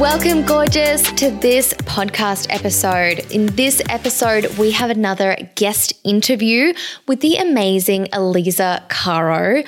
[0.00, 3.18] Welcome, gorgeous, to this podcast episode.
[3.30, 6.72] In this episode, we have another guest interview
[7.06, 9.62] with the amazing Eliza Caro.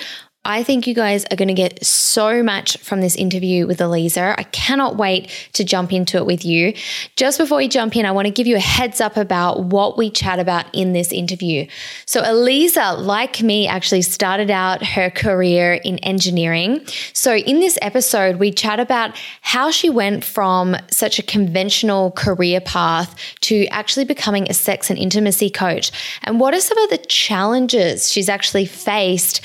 [0.45, 4.35] I think you guys are going to get so much from this interview with Eliza.
[4.37, 6.73] I cannot wait to jump into it with you.
[7.15, 9.97] Just before we jump in, I want to give you a heads up about what
[9.97, 11.65] we chat about in this interview.
[12.05, 16.85] So, Eliza, like me, actually started out her career in engineering.
[17.13, 22.59] So, in this episode, we chat about how she went from such a conventional career
[22.59, 25.93] path to actually becoming a sex and intimacy coach.
[26.23, 29.39] And what are some of the challenges she's actually faced?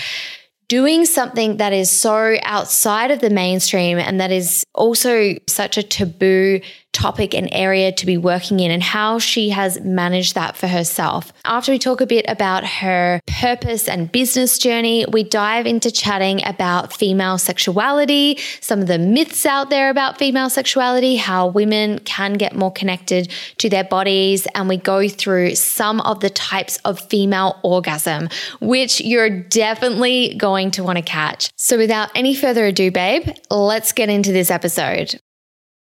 [0.69, 5.83] Doing something that is so outside of the mainstream and that is also such a
[5.83, 6.61] taboo
[6.99, 11.33] topic and area to be working in and how she has managed that for herself.
[11.45, 16.45] After we talk a bit about her purpose and business journey, we dive into chatting
[16.45, 22.33] about female sexuality, some of the myths out there about female sexuality, how women can
[22.33, 26.99] get more connected to their bodies, and we go through some of the types of
[26.99, 28.29] female orgasm,
[28.61, 31.51] which you're definitely going to want to catch.
[31.55, 35.20] So without any further ado, babe, let's get into this episode.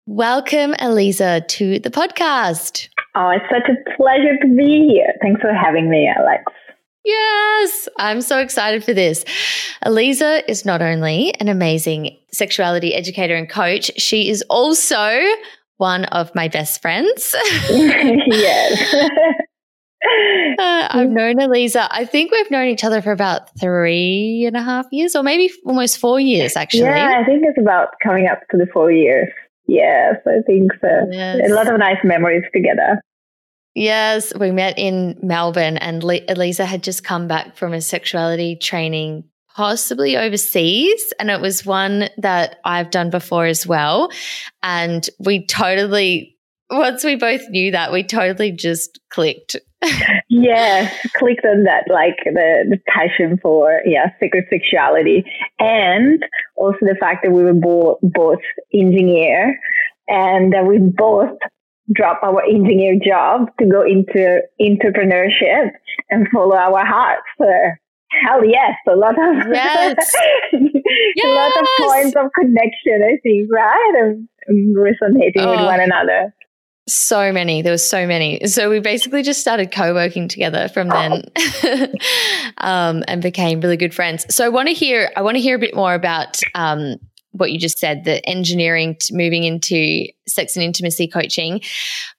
[0.08, 2.90] Welcome, Eliza, to the podcast.
[3.14, 5.14] Oh, it's such a pleasure to be here.
[5.22, 6.44] Thanks for having me, Alex.
[7.06, 9.24] Yes, I'm so excited for this.
[9.86, 15.20] Eliza is not only an amazing sexuality educator and coach, she is also
[15.78, 17.36] one of my best friends.
[17.70, 18.96] yes.
[20.58, 21.88] Uh, I've known Eliza.
[21.92, 25.52] I think we've known each other for about three and a half years, or maybe
[25.64, 26.84] almost four years, actually.
[26.84, 29.30] Yeah, I think it's about coming up to the four years.
[29.68, 31.08] Yes, I think so.
[31.12, 31.50] Yes.
[31.50, 33.02] A lot of nice memories together.
[33.74, 39.24] Yes, we met in Melbourne, and Eliza had just come back from a sexuality training,
[39.56, 41.14] possibly overseas.
[41.20, 44.12] And it was one that I've done before as well.
[44.62, 46.38] And we totally,
[46.70, 49.56] once we both knew that, we totally just clicked.
[50.30, 55.24] Yes, clicked on that, like the, the passion for yeah sacred sexuality,
[55.60, 56.24] and
[56.56, 58.40] also the fact that we were both both
[58.74, 59.60] engineer,
[60.08, 61.38] and that we both
[61.94, 65.72] drop our engineer job to go into entrepreneurship
[66.10, 67.24] and follow our hearts.
[67.40, 67.48] So,
[68.26, 70.16] hell yes, a lot of yes.
[70.54, 73.02] a lot of points of connection.
[73.04, 73.94] I think right,
[74.48, 75.52] and resonating oh.
[75.52, 76.34] with one another.
[76.88, 77.62] So many.
[77.62, 78.46] There was so many.
[78.48, 81.24] So we basically just started co-working together from then,
[82.58, 84.26] um, and became really good friends.
[84.34, 85.12] So I want to hear.
[85.16, 86.96] I want to hear a bit more about um,
[87.32, 91.62] what you just said, the engineering moving into sex and intimacy coaching.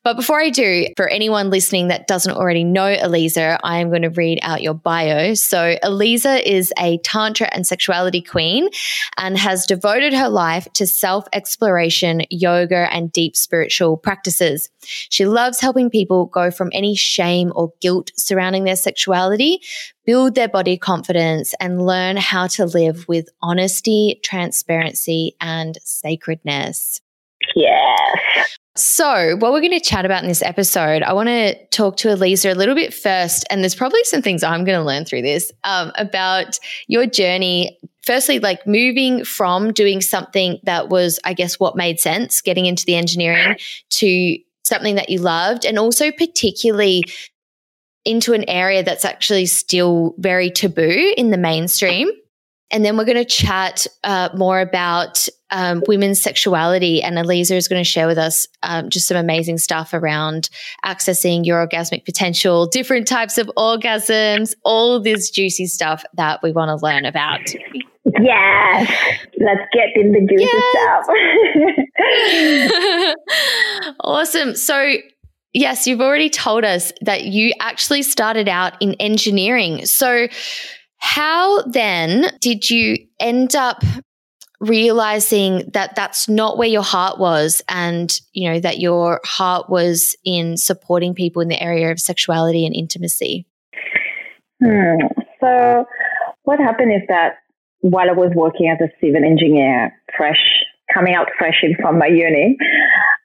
[0.05, 4.03] But before I do, for anyone listening that doesn't already know Eliza, I am going
[4.03, 5.35] to read out your bio.
[5.35, 8.69] So, Eliza is a Tantra and sexuality queen
[9.17, 14.69] and has devoted her life to self exploration, yoga, and deep spiritual practices.
[14.85, 19.61] She loves helping people go from any shame or guilt surrounding their sexuality,
[20.05, 27.02] build their body confidence, and learn how to live with honesty, transparency, and sacredness.
[27.55, 28.59] Yes.
[28.75, 32.11] So, what we're going to chat about in this episode, I want to talk to
[32.11, 33.45] Eliza a little bit first.
[33.51, 36.59] And there's probably some things I'm going to learn through this um, about
[36.89, 37.79] your journey.
[38.03, 42.87] Firstly, like moving from doing something that was, I guess, what made sense, getting into
[42.87, 43.57] the engineering
[43.91, 47.03] to something that you loved, and also particularly
[48.05, 52.11] into an area that's actually still very taboo in the mainstream.
[52.71, 57.03] And then we're going to chat uh, more about um, women's sexuality.
[57.03, 60.51] And Eliza is going to share with us um, just some amazing stuff around
[60.85, 66.69] accessing your orgasmic potential, different types of orgasms, all this juicy stuff that we want
[66.71, 67.41] to learn about.
[68.21, 68.91] Yes,
[69.39, 71.05] let's get in the juicy yes.
[73.05, 73.97] stuff.
[74.01, 74.57] awesome.
[74.57, 74.95] So,
[75.53, 79.87] yes, you've already told us that you actually started out in engineering.
[79.87, 80.27] So,
[80.99, 83.83] How then did you end up
[84.63, 90.17] realizing that that's not where your heart was and you know that your heart was
[90.25, 93.47] in supporting people in the area of sexuality and intimacy.
[94.63, 95.07] Hmm.
[95.41, 95.85] so
[96.45, 97.39] what happened is that
[97.81, 100.39] while i was working as a civil engineer fresh
[100.95, 102.57] coming out fresh in from my uni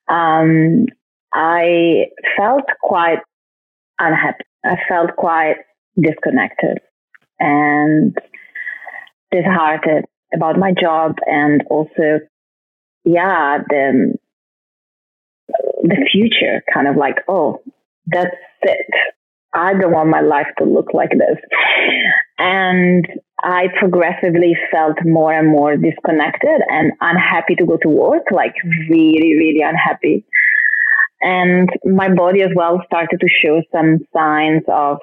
[0.10, 0.88] um,
[1.36, 2.06] i
[2.36, 3.20] felt quite
[4.00, 4.44] unhappy.
[4.66, 5.58] I felt quite
[6.00, 6.80] disconnected
[7.40, 8.16] and
[9.32, 12.20] disheartened about my job and also,
[13.06, 14.16] yeah, the
[15.84, 16.62] the future.
[16.74, 17.62] Kind of like, oh,
[18.08, 18.88] that's it.
[19.54, 21.38] I don't want my life to look like this.
[22.38, 23.06] And
[23.42, 28.54] I progressively felt more and more disconnected and unhappy to go to work, like
[28.90, 30.26] really, really unhappy.
[31.22, 35.00] And my body as well started to show some signs of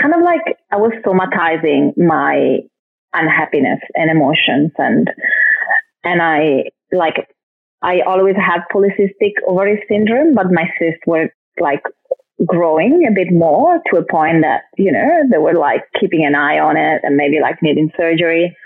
[0.00, 0.40] kind of like
[0.72, 2.58] I was somatizing my
[3.14, 5.08] unhappiness and emotions and
[6.04, 7.28] and I like
[7.82, 11.28] I always had polycystic ovary syndrome, but my cysts were
[11.60, 11.82] like
[12.44, 16.34] growing a bit more to a point that, you know, they were like keeping an
[16.34, 18.56] eye on it and maybe like needing surgery.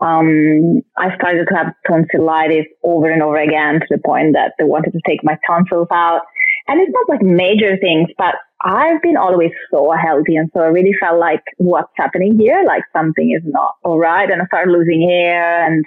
[0.00, 4.64] Um, I started to have tonsillitis over and over again to the point that they
[4.64, 6.22] wanted to take my tonsils out.
[6.66, 10.36] And it's not like major things, but I've been always so healthy.
[10.36, 12.64] And so I really felt like what's happening here?
[12.66, 14.30] Like something is not all right.
[14.30, 15.84] And I started losing hair and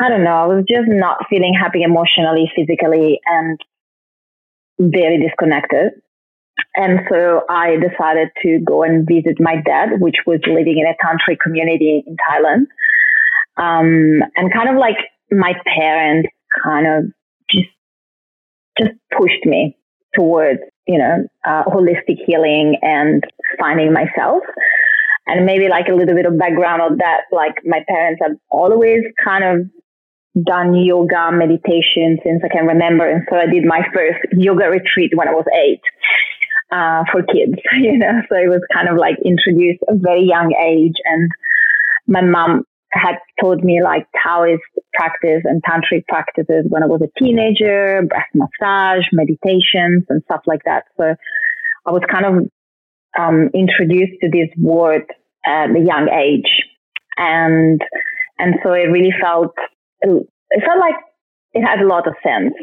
[0.00, 0.36] I don't know.
[0.36, 3.58] I was just not feeling happy emotionally, physically, and
[4.78, 5.92] very disconnected.
[6.76, 10.94] And so I decided to go and visit my dad, which was living in a
[11.04, 12.66] tantric community in Thailand.
[13.56, 14.96] Um, and kind of like
[15.30, 16.28] my parents
[16.64, 17.12] kind of
[17.50, 17.70] just,
[18.78, 19.76] just pushed me
[20.16, 23.24] towards you know, uh, holistic healing and
[23.58, 24.42] finding myself.
[25.26, 29.00] And maybe like a little bit of background of that, like my parents have always
[29.24, 33.08] kind of done yoga meditation since I can remember.
[33.08, 35.80] And so I did my first yoga retreat when I was eight.
[36.72, 40.52] Uh, for kids, you know, so it was kind of like introduced a very young
[40.58, 40.96] age.
[41.04, 41.30] And
[42.08, 44.62] my mom had taught me like Taoist
[44.94, 50.62] practice and tantric practices when I was a teenager, breath massage, meditations, and stuff like
[50.64, 50.84] that.
[50.96, 51.14] So
[51.86, 52.50] I was kind of
[53.18, 55.02] um, introduced to this word
[55.44, 56.64] at a young age,
[57.16, 57.80] and
[58.38, 59.54] and so it really felt
[60.00, 60.94] it felt like
[61.52, 62.54] it had a lot of sense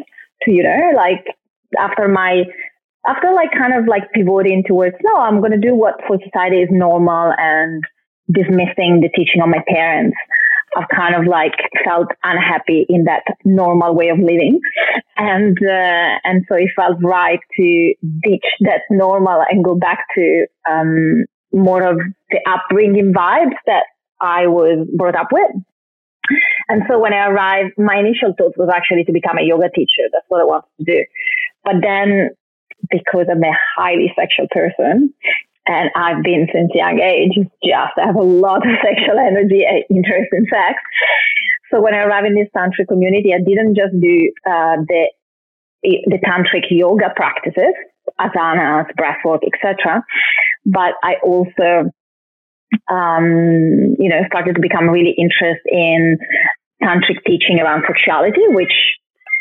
[0.44, 1.26] to you know like
[1.80, 2.44] after my
[3.08, 6.58] after like kind of like pivoting towards no i'm going to do what for society
[6.58, 7.84] is normal and
[8.32, 10.18] dismissing the teaching of my parents.
[10.76, 14.62] I've kind of like felt unhappy in that normal way of living,
[15.18, 17.94] and uh, and so it felt right to
[18.24, 21.98] ditch that normal and go back to um, more of
[22.30, 23.84] the upbringing vibes that
[24.22, 25.52] I was brought up with.
[26.70, 30.08] And so when I arrived, my initial thought was actually to become a yoga teacher.
[30.14, 31.06] That's what I wanted to do.
[31.66, 32.30] But then,
[32.90, 35.14] because I'm a highly sexual person,
[35.68, 40.30] and I've been since young age just have a lot of sexual energy and interest
[40.32, 40.82] in sex.
[41.72, 45.10] So when I arrived in this tantric community, I didn't just do uh, the
[45.84, 47.74] the tantric yoga practices,
[48.20, 50.04] asanas, breathwork, etc.,
[50.64, 51.90] but I also,
[52.92, 56.18] um, you know, started to become really interested in
[56.84, 58.74] tantric teaching around sexuality, which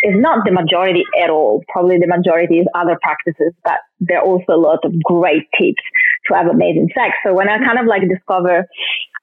[0.03, 1.63] is not the majority at all.
[1.69, 5.83] Probably the majority is other practices, but there are also a lot of great tips
[6.31, 7.15] to have amazing sex.
[7.25, 8.67] So when I kind of like discover,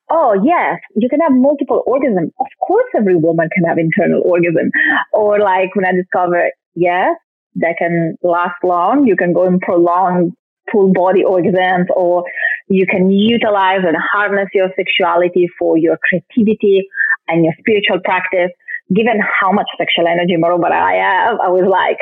[0.10, 2.32] oh yes, you can have multiple orgasms.
[2.40, 4.72] Of course, every woman can have internal orgasm.
[5.14, 7.16] Or like when I discover, yes,
[7.56, 9.06] that can last long.
[9.06, 10.34] You can go and prolong
[10.72, 12.24] full body orgasms or
[12.68, 16.88] you can utilize and harness your sexuality for your creativity
[17.28, 18.52] and your spiritual practice.
[18.94, 21.98] Given how much sexual energy, moreover, I have, I was like,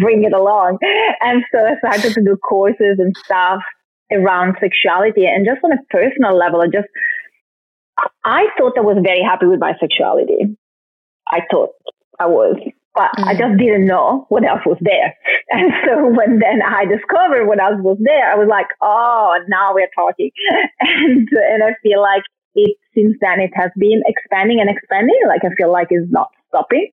[0.00, 0.78] bring it along.
[1.20, 3.60] And so I started to do courses and stuff
[4.12, 6.88] around sexuality and just on a personal level, I just,
[8.24, 10.56] I thought I was very happy with my sexuality.
[11.28, 11.70] I thought
[12.18, 12.56] I was,
[12.94, 13.24] but mm.
[13.26, 15.14] I just didn't know what else was there.
[15.50, 19.72] And so when then I discovered what else was there, I was like, oh, now
[19.72, 20.30] we're talking.
[20.80, 22.22] And, and I feel like
[22.54, 25.18] it, since then, it has been expanding and expanding.
[25.26, 26.90] Like I feel like it's not stopping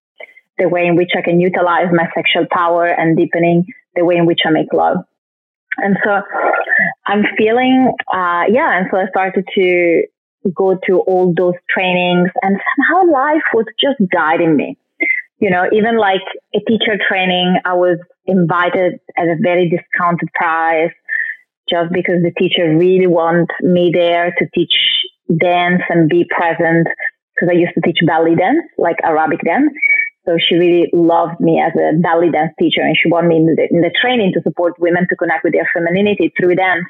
[0.57, 4.25] the way in which I can utilize my sexual power and deepening the way in
[4.25, 4.97] which I make love.
[5.77, 6.21] And so
[7.05, 8.77] I'm feeling, uh, yeah.
[8.77, 10.03] And so I started to
[10.53, 14.77] go to all those trainings and somehow life was just guiding me.
[15.39, 16.23] You know, even like
[16.55, 20.93] a teacher training, I was invited at a very discounted price
[21.69, 24.73] just because the teacher really want me there to teach
[25.39, 26.87] dance and be present
[27.35, 29.71] because I used to teach belly dance, like Arabic dance.
[30.25, 33.45] So she really loved me as a belly dance teacher and she wanted me in
[33.45, 36.85] the, in the training to support women to connect with their femininity through dance.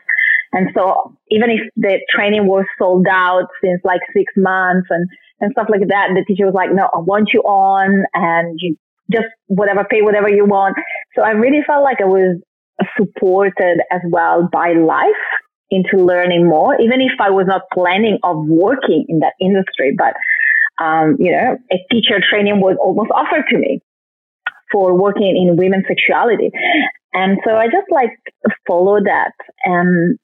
[0.53, 5.07] And so even if the training was sold out since like six months and,
[5.41, 8.77] and stuff like that, the teacher was like, no, I want you on and you
[9.11, 10.77] just whatever, pay whatever you want.
[11.15, 12.39] So I really felt like I was
[12.97, 15.25] supported as well by life
[15.71, 20.13] into learning more, even if I was not planning of working in that industry, but
[20.81, 23.81] um, you know, a teacher training was almost offered to me
[24.71, 26.51] for working in women's sexuality.
[27.13, 28.11] And so I just like
[28.67, 29.31] followed that.
[29.63, 30.17] And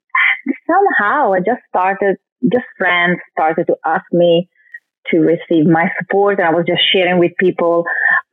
[0.67, 2.17] somehow I just started,
[2.51, 4.49] just friends started to ask me
[5.09, 6.39] to receive my support.
[6.39, 7.85] And I was just sharing with people.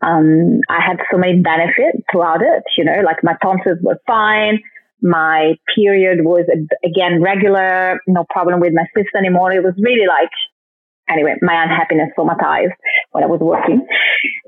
[0.03, 4.61] Um, I had so many benefits throughout it, you know, like my tonsils were fine.
[5.01, 6.47] My period was
[6.85, 9.53] again regular, no problem with my cyst anymore.
[9.53, 10.31] It was really like
[11.11, 12.77] anyway, my unhappiness somatized
[13.13, 13.87] when I was working.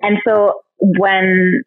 [0.02, 1.62] And so when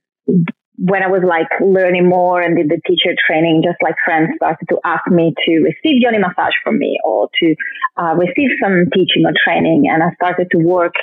[0.77, 4.65] when I was like learning more and did the teacher training, just like friends started
[4.69, 7.55] to ask me to receive yoni massage from me or to
[7.97, 10.93] uh, receive some teaching or training, and I started to work,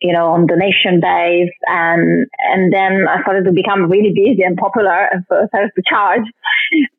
[0.00, 4.56] you know, on donation base, and and then I started to become really busy and
[4.56, 6.26] popular, and so I started to charge,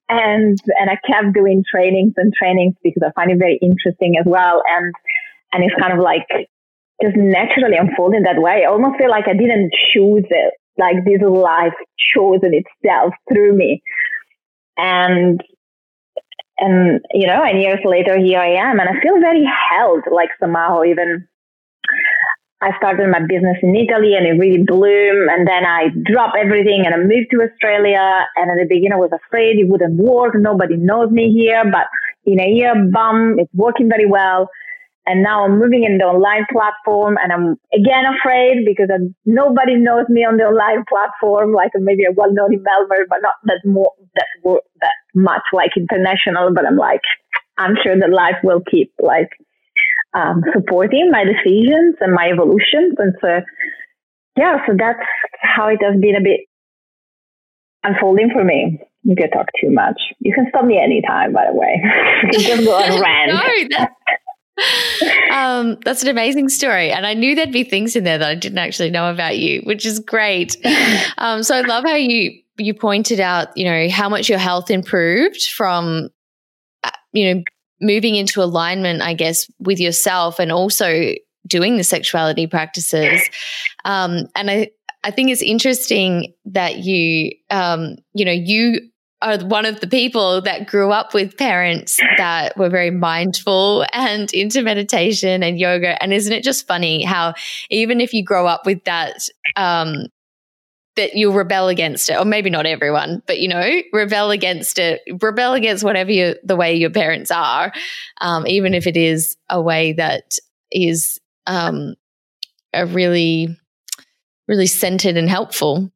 [0.09, 4.25] and and I kept doing trainings and trainings because I find it very interesting as
[4.25, 4.91] well, and
[5.53, 6.27] and it's kind of like
[7.01, 8.63] just naturally unfolding that way.
[8.63, 10.53] I almost feel like I didn't choose it.
[10.77, 11.73] Like this life
[12.15, 13.81] chosen itself through me.
[14.77, 15.41] And
[16.57, 20.29] and you know, and years later here I am and I feel very held, like
[20.39, 21.27] somehow even
[22.61, 25.29] I started my business in Italy and it really bloomed.
[25.33, 28.27] And then I dropped everything and I moved to Australia.
[28.35, 30.35] And at the beginning, I was afraid it wouldn't work.
[30.37, 31.63] Nobody knows me here.
[31.65, 31.89] But
[32.23, 34.47] in a year, bum, it's working very well.
[35.11, 39.75] And now I'm moving in the online platform and I'm again afraid because I'm, nobody
[39.75, 41.51] knows me on the online platform.
[41.51, 44.31] Like maybe I'm well known in Melbourne, but not that more, that,
[44.79, 46.55] that much like international.
[46.55, 47.03] But I'm like,
[47.57, 49.35] I'm sure that life will keep like,
[50.15, 52.95] um, supporting my decisions and my evolutions.
[52.95, 53.43] And so,
[54.39, 55.03] yeah, so that's
[55.43, 56.47] how it has been a bit
[57.83, 58.79] unfolding for me.
[59.03, 59.99] You can talk too much.
[60.19, 61.83] You can stop me anytime, by the way.
[62.31, 63.35] just go on rant.
[63.75, 63.87] no,
[65.31, 66.91] um, that's an amazing story.
[66.91, 69.61] And I knew there'd be things in there that I didn't actually know about you,
[69.61, 70.57] which is great.
[71.17, 74.69] Um, so I love how you you pointed out, you know, how much your health
[74.69, 76.09] improved from,
[76.83, 77.43] uh, you know,
[77.79, 81.13] moving into alignment, I guess, with yourself and also
[81.47, 83.21] doing the sexuality practices.
[83.85, 84.69] Um, and I,
[85.03, 88.90] I think it's interesting that you, um, you know, you
[89.21, 94.33] are one of the people that grew up with parents that were very mindful and
[94.33, 96.01] into meditation and yoga.
[96.01, 97.33] And isn't it just funny how
[97.69, 100.07] even if you grow up with that, um,
[100.95, 105.01] that you'll rebel against it, or maybe not everyone, but you know, rebel against it,
[105.21, 107.71] rebel against whatever you, the way your parents are,
[108.19, 110.37] um, even if it is a way that
[110.71, 111.95] is um,
[112.73, 113.57] a really,
[114.47, 115.91] really centered and helpful.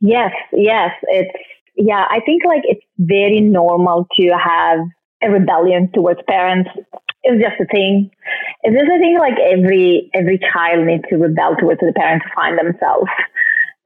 [0.00, 1.32] Yes, yes, it's
[1.76, 4.80] yeah, I think like it's very normal to have
[5.22, 6.70] a rebellion towards parents.
[7.22, 8.10] It's just a thing.
[8.62, 12.34] It's just a thing like every every child needs to rebel towards the parents to
[12.34, 13.10] find themselves.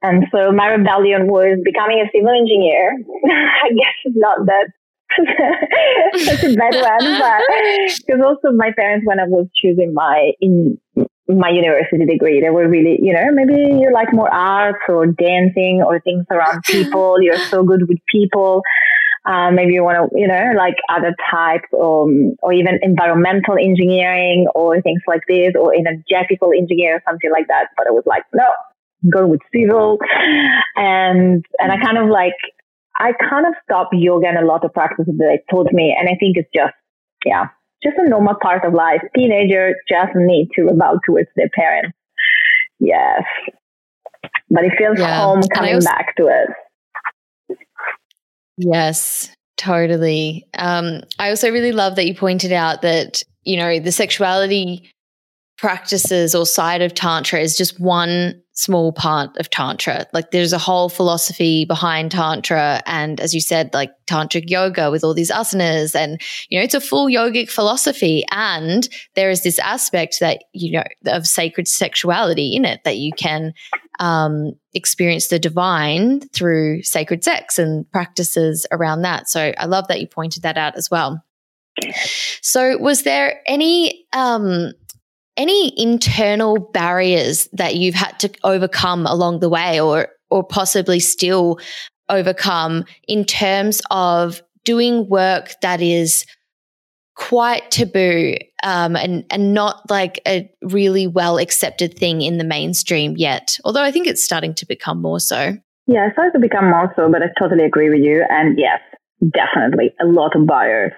[0.03, 2.97] And so my rebellion was becoming a civil engineer.
[3.63, 4.67] I guess it's not that
[6.17, 7.41] such a bad one, but
[8.05, 10.79] because also my parents, when I was choosing my in
[11.27, 12.41] my university degree.
[12.41, 16.63] They were really, you know, maybe you like more arts or dancing or things around
[16.65, 17.21] people.
[17.21, 18.63] You're so good with people.
[19.23, 24.47] Uh, maybe you want to, you know, like other types, um, or even environmental engineering
[24.55, 27.67] or things like this, or energetical engineer or something like that.
[27.77, 28.49] But I was like, no,
[29.13, 29.99] go with civil,
[30.75, 32.33] and and I kind of like,
[32.97, 36.09] I kind of stopped yoga and a lot of practices that they taught me, and
[36.09, 36.73] I think it's just,
[37.23, 37.49] yeah,
[37.83, 39.01] just a normal part of life.
[39.15, 41.97] Teenagers just need to rebel towards their parents.
[42.79, 43.23] Yes.
[44.49, 45.21] But it feels yeah.
[45.21, 47.57] home coming also, back to it.
[48.57, 50.45] Yes, totally.
[50.57, 54.90] Um, I also really love that you pointed out that, you know, the sexuality
[55.61, 60.07] practices or side of Tantra is just one small part of Tantra.
[60.11, 62.81] Like there's a whole philosophy behind Tantra.
[62.87, 66.73] And as you said, like Tantric yoga with all these asanas and, you know, it's
[66.73, 68.25] a full yogic philosophy.
[68.31, 73.11] And there is this aspect that, you know, of sacred sexuality in it that you
[73.15, 73.53] can
[73.99, 79.29] um, experience the divine through sacred sex and practices around that.
[79.29, 81.23] So I love that you pointed that out as well.
[82.41, 84.73] So, was there any um,
[85.41, 91.59] any internal barriers that you've had to overcome along the way, or or possibly still
[92.09, 96.25] overcome in terms of doing work that is
[97.15, 103.15] quite taboo um, and and not like a really well accepted thing in the mainstream
[103.17, 103.57] yet.
[103.65, 105.57] Although I think it's starting to become more so.
[105.87, 108.23] Yeah, it's starting to become more so, but I totally agree with you.
[108.29, 108.79] And yes,
[109.33, 110.93] definitely a lot of buyers.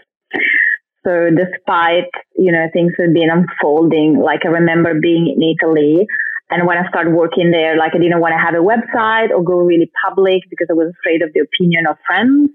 [1.05, 6.07] So despite, you know, things have been unfolding, like I remember being in Italy
[6.49, 9.43] and when I started working there, like I didn't want to have a website or
[9.43, 12.51] go really public because I was afraid of the opinion of friends.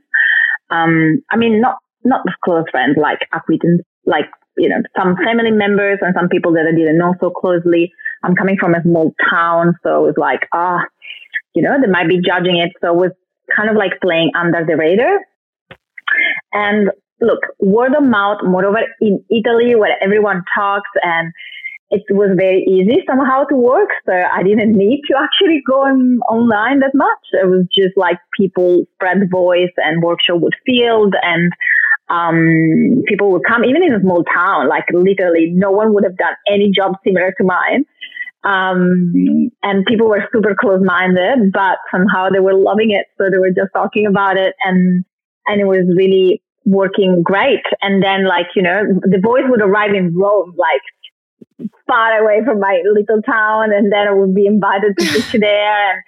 [0.71, 4.27] Um, I mean, not, not close friends, like acquaintances, like,
[4.57, 7.93] you know, some family members and some people that I didn't know so closely.
[8.23, 9.75] I'm coming from a small town.
[9.83, 10.89] So it was like, ah, oh,
[11.55, 12.73] you know, they might be judging it.
[12.81, 13.13] So it was
[13.55, 15.19] kind of like playing under the radar.
[16.53, 21.33] And look, word of mouth, moreover in Italy where everyone talks and
[21.91, 23.89] it was very easy somehow to work.
[24.07, 27.25] So I didn't need to actually go on, online that much.
[27.33, 31.53] It was just like people spread voice and workshop would field and
[32.11, 36.17] um, people would come, even in a small town, like literally no one would have
[36.17, 37.85] done any job similar to mine.
[38.45, 43.07] Um, and people were super close minded, but somehow they were loving it.
[43.19, 45.05] So they were just talking about it and,
[45.47, 47.65] and it was really working great.
[47.81, 52.61] And then like, you know, the boys would arrive in Rome, like far away from
[52.61, 53.73] my little town.
[53.73, 56.03] And then I would be invited to teach there and,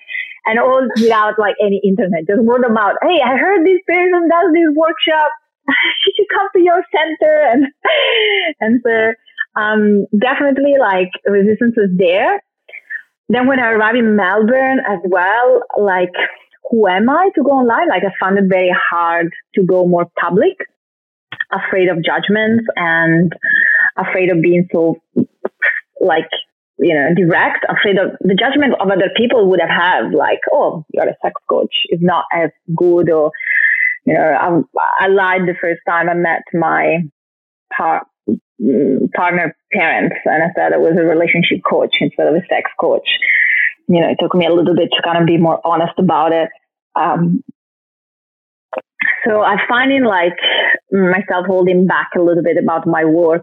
[0.47, 2.97] and all without like any internet, just word of mouth.
[3.03, 5.31] Hey, I heard this person does this workshop.
[6.05, 7.35] She Should you come to your center?
[7.53, 7.67] And,
[8.61, 12.43] and so, um, definitely like resistance was there.
[13.29, 16.13] Then when I arrived in Melbourne as well, like
[16.71, 17.89] who am I to go online?
[17.89, 20.57] Like I found it very hard to go more public,
[21.53, 23.33] afraid of judgments and
[23.97, 24.97] afraid of being so
[26.01, 26.31] like
[26.79, 30.85] you know direct, afraid of the judgment of other people would have had like, oh,
[30.95, 33.33] you're a sex coach is not as good or
[34.07, 36.99] you know I, I lied the first time I met my
[37.77, 38.07] par-
[39.15, 43.09] partner parents and I said I was a relationship coach instead of a sex coach
[43.91, 46.33] you know, it took me a little bit to kind of be more honest about
[46.33, 46.49] it.
[46.95, 47.43] Um,
[49.27, 50.37] so I'm finding like
[50.91, 53.43] myself holding back a little bit about my work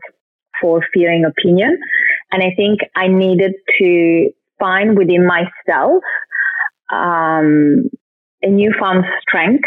[0.61, 1.77] for fearing opinion.
[2.31, 4.29] And I think I needed to
[4.59, 6.03] find within myself
[6.91, 7.89] um,
[8.41, 9.65] a newfound strength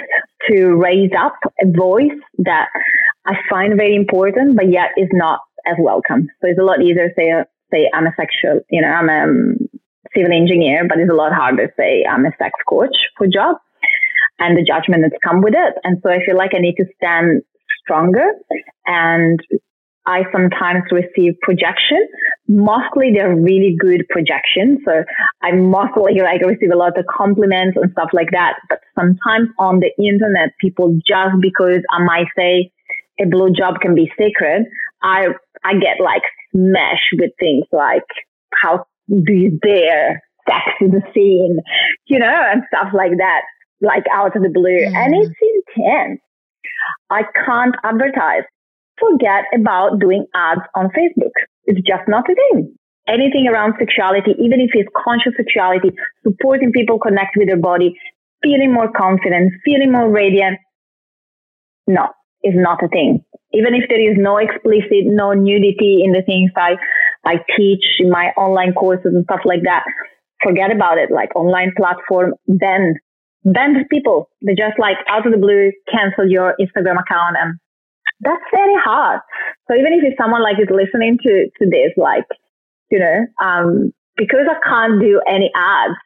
[0.48, 2.68] to raise up a voice that
[3.26, 6.28] I find very important, but yet is not as welcome.
[6.40, 7.32] So it's a lot easier to say,
[7.70, 9.54] say I'm a sexual, you know, I'm a
[10.16, 13.56] civil engineer, but it's a lot harder to say I'm a sex coach for job
[14.40, 15.74] and the judgment that's come with it.
[15.84, 17.42] And so I feel like I need to stand
[17.84, 18.32] stronger
[18.86, 19.38] and
[20.06, 22.00] I sometimes receive projection.
[22.48, 24.80] Mostly they're really good projections.
[24.84, 25.04] So
[25.42, 28.54] I mostly like receive a lot of compliments and stuff like that.
[28.68, 32.72] But sometimes on the internet, people just because I might say
[33.20, 34.64] a blue job can be sacred,
[35.02, 35.28] I
[35.64, 38.08] I get like smashed with things like
[38.54, 41.58] how do you dare sex in the scene,
[42.06, 43.42] you know, and stuff like that
[43.80, 44.86] like out of the blue.
[44.86, 44.94] Mm.
[44.94, 45.34] And it's
[45.76, 46.20] intense.
[47.10, 48.44] I can't advertise.
[48.98, 51.32] Forget about doing ads on Facebook.
[51.64, 52.74] It's just not a thing.
[53.08, 55.90] Anything around sexuality, even if it's conscious sexuality,
[56.22, 57.96] supporting people connect with their body,
[58.42, 60.58] feeling more confident, feeling more radiant.
[61.86, 62.08] No,
[62.44, 63.24] is not a thing.
[63.52, 66.76] Even if there is no explicit, no nudity in the things I,
[67.24, 69.84] I teach in my online courses and stuff like that,
[70.42, 71.10] forget about it.
[71.10, 72.94] Like online platform, then
[73.44, 74.28] banned people.
[74.44, 77.58] They just like out of the blue cancel your Instagram account and
[78.20, 79.20] that's very hard.
[79.68, 82.28] So even if it's someone like is listening to, to this, like,
[82.90, 85.96] you know, um, because I can't do any ads,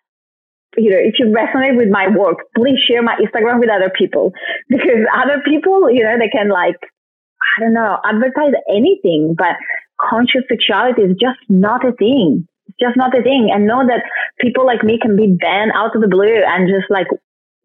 [0.77, 4.33] you know, if you resonate with my work, please share my Instagram with other people
[4.68, 6.79] because other people, you know, they can like,
[7.59, 9.55] I don't know, advertise anything, but
[10.01, 12.47] conscious sexuality is just not a thing.
[12.66, 13.51] It's just not a thing.
[13.53, 14.03] And know that
[14.40, 17.07] people like me can be banned out of the blue and just like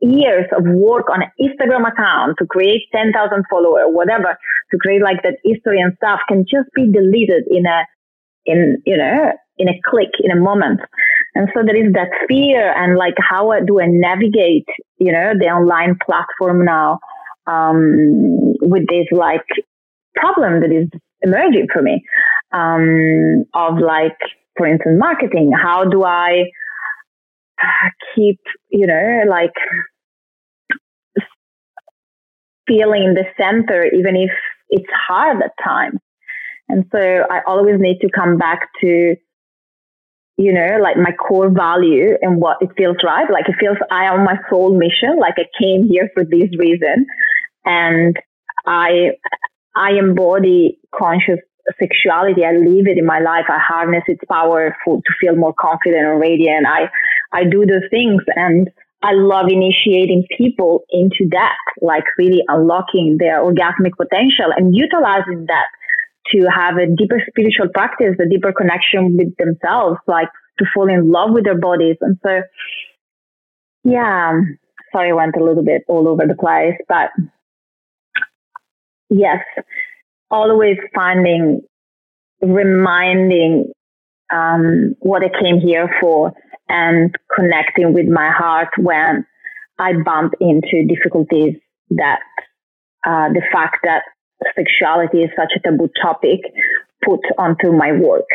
[0.01, 4.37] years of work on an Instagram account to create 10,000 followers, whatever,
[4.71, 7.85] to create like that history and stuff can just be deleted in a,
[8.45, 10.79] in, you know, in a click, in a moment.
[11.35, 15.47] And so there is that fear and like, how do I navigate, you know, the
[15.47, 16.99] online platform now,
[17.45, 19.45] um, with this like
[20.15, 20.87] problem that is
[21.21, 22.03] emerging for me,
[22.53, 24.17] um, of like,
[24.57, 25.51] for instance, marketing.
[25.51, 26.45] How do I
[28.15, 29.53] keep, you know, like
[32.67, 34.31] feeling in the center, even if
[34.69, 35.99] it's hard at times.
[36.69, 39.15] And so I always need to come back to,
[40.37, 43.29] you know, like my core value and what it feels right.
[43.31, 45.17] Like it feels I am my soul mission.
[45.19, 47.07] Like I came here for this reason.
[47.65, 48.15] And
[48.65, 49.13] I,
[49.75, 51.39] I embody conscious
[51.79, 52.45] sexuality.
[52.45, 53.45] I live it in my life.
[53.49, 56.65] I harness its power for, to feel more confident and radiant.
[56.67, 56.89] I,
[57.31, 58.69] I do those things and
[59.01, 65.67] I love initiating people into that, like really unlocking their orgasmic potential and utilizing that
[66.33, 70.27] to have a deeper spiritual practice, a deeper connection with themselves, like
[70.59, 71.95] to fall in love with their bodies.
[72.01, 72.41] And so,
[73.83, 74.33] yeah,
[74.91, 77.09] sorry, I went a little bit all over the place, but
[79.09, 79.39] yes,
[80.31, 81.61] always finding,
[82.41, 83.71] reminding
[84.31, 86.33] um, what I came here for
[86.67, 89.25] and connecting with my heart when
[89.79, 91.55] I bump into difficulties
[91.91, 92.19] that
[93.05, 94.03] uh, the fact that
[94.55, 96.41] sexuality is such a taboo topic
[97.03, 98.27] put onto my work.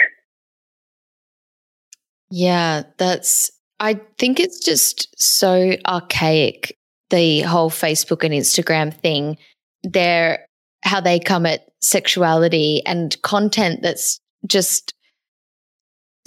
[2.30, 6.76] Yeah, that's, I think it's just so archaic,
[7.10, 9.36] the whole Facebook and Instagram thing.
[9.84, 10.46] They're,
[10.84, 14.94] how they come at sexuality and content that's just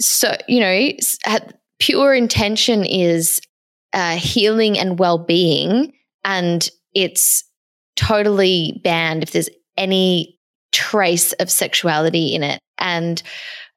[0.00, 0.90] so, you know,
[1.78, 3.40] pure intention is
[3.92, 5.92] uh, healing and well being,
[6.24, 7.42] and it's
[7.96, 10.38] totally banned if there's any
[10.72, 12.60] trace of sexuality in it.
[12.78, 13.22] And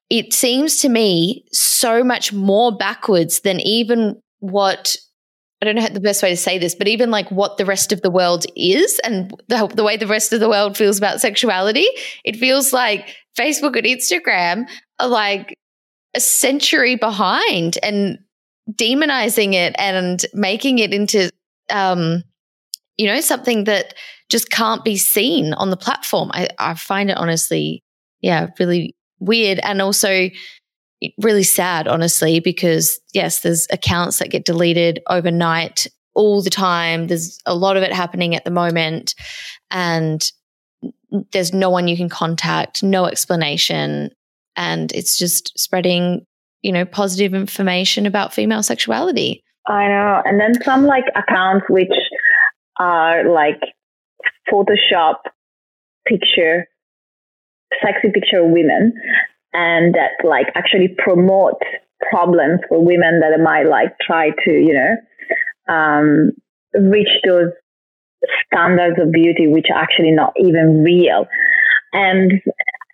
[0.10, 4.96] it seems to me so much more backwards than even what
[5.62, 7.92] I don't know the best way to say this, but even like what the rest
[7.92, 11.22] of the world is and the, the way the rest of the world feels about
[11.22, 11.86] sexuality,
[12.26, 14.68] it feels like Facebook and Instagram
[15.00, 15.56] are like
[16.16, 18.18] a century behind and
[18.72, 21.30] demonizing it and making it into
[21.70, 22.24] um,
[22.98, 23.94] you know something that
[24.30, 26.32] just can't be seen on the platform.
[26.34, 27.84] I, I find it honestly
[28.22, 29.60] yeah really weird.
[29.60, 30.30] And also
[31.20, 37.40] really sad honestly because yes there's accounts that get deleted overnight all the time there's
[37.46, 39.16] a lot of it happening at the moment
[39.72, 40.32] and
[41.32, 44.10] there's no one you can contact no explanation
[44.56, 46.26] and it's just spreading,
[46.62, 49.44] you know, positive information about female sexuality.
[49.68, 50.22] I know.
[50.26, 51.92] And then some like accounts which
[52.80, 53.60] are like
[54.52, 55.16] Photoshop
[56.08, 56.68] picture,
[57.84, 58.94] sexy picture of women,
[59.54, 61.62] and that like actually promote
[62.10, 66.32] problems for women that might like try to, you know, um,
[66.74, 67.52] reach those
[68.46, 71.26] standards of beauty which are actually not even real.
[71.94, 72.32] And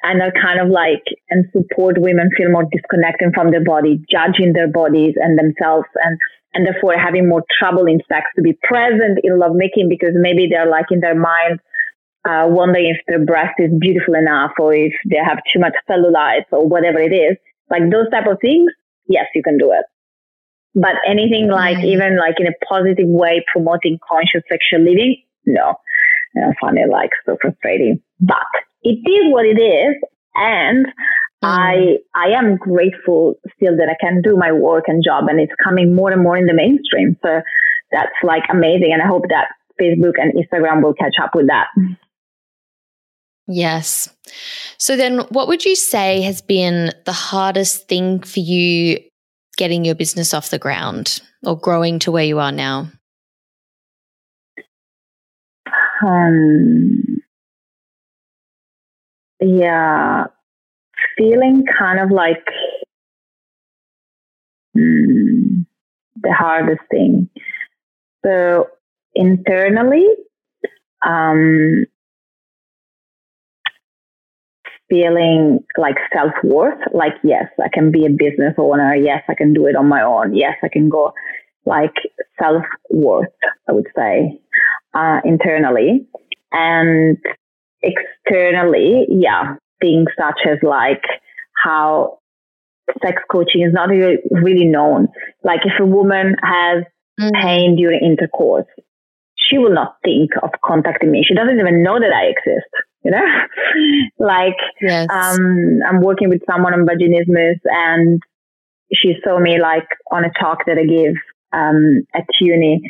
[0.04, 4.54] and are kind of like and support women feel more disconnected from their body, judging
[4.54, 6.18] their bodies and themselves and
[6.54, 10.70] and therefore having more trouble in sex to be present in lovemaking because maybe they're
[10.70, 11.60] like in their mind
[12.26, 16.46] uh, wondering if their breast is beautiful enough or if they have too much cellulite
[16.52, 17.38] or whatever it is.
[17.70, 18.72] Like those type of things,
[19.08, 19.86] yes, you can do it.
[20.76, 21.88] But anything like mm-hmm.
[21.88, 25.76] even like in a positive way promoting conscious sexual living, no.
[26.36, 28.00] I find it like so frustrating.
[28.20, 28.46] But
[28.84, 29.96] it is what it is.
[30.36, 30.92] And mm.
[31.42, 35.54] I, I am grateful still that I can do my work and job and it's
[35.64, 37.18] coming more and more in the mainstream.
[37.24, 37.42] So
[37.92, 38.92] that's like amazing.
[38.94, 39.48] And I hope that
[39.82, 41.68] Facebook and Instagram will catch up with that.
[43.48, 44.10] Yes.
[44.78, 49.00] So then what would you say has been the hardest thing for you
[49.58, 52.92] getting your business off the ground or growing to where you are now?
[56.06, 57.22] Um,
[59.40, 60.26] yeah,
[61.18, 62.46] feeling kind of like
[64.78, 65.66] mm,
[66.22, 67.30] the hardest thing.
[68.26, 68.68] So
[69.16, 70.06] internally,
[71.06, 71.86] um,
[74.90, 78.96] feeling like self worth, like, yes, I can be a business owner.
[78.96, 80.36] Yes, I can do it on my own.
[80.36, 81.14] Yes, I can go
[81.66, 81.94] like
[82.42, 83.34] self worth,
[83.68, 84.40] I would say,
[84.94, 86.08] uh, internally.
[86.52, 87.18] And
[87.82, 91.04] externally, yeah, things such as like
[91.64, 92.20] how
[93.04, 95.08] sex coaching is not really known.
[95.44, 96.84] Like if a woman has
[97.20, 97.32] mm.
[97.42, 98.66] pain during intercourse,
[99.36, 101.24] she will not think of contacting me.
[101.28, 102.70] She doesn't even know that I exist.
[103.08, 103.26] You know?
[104.20, 105.08] like, yes.
[105.10, 108.22] um, I'm working with someone on vaginismus and
[108.94, 111.16] she saw me like on a talk that I gave,
[111.54, 112.82] um, at uni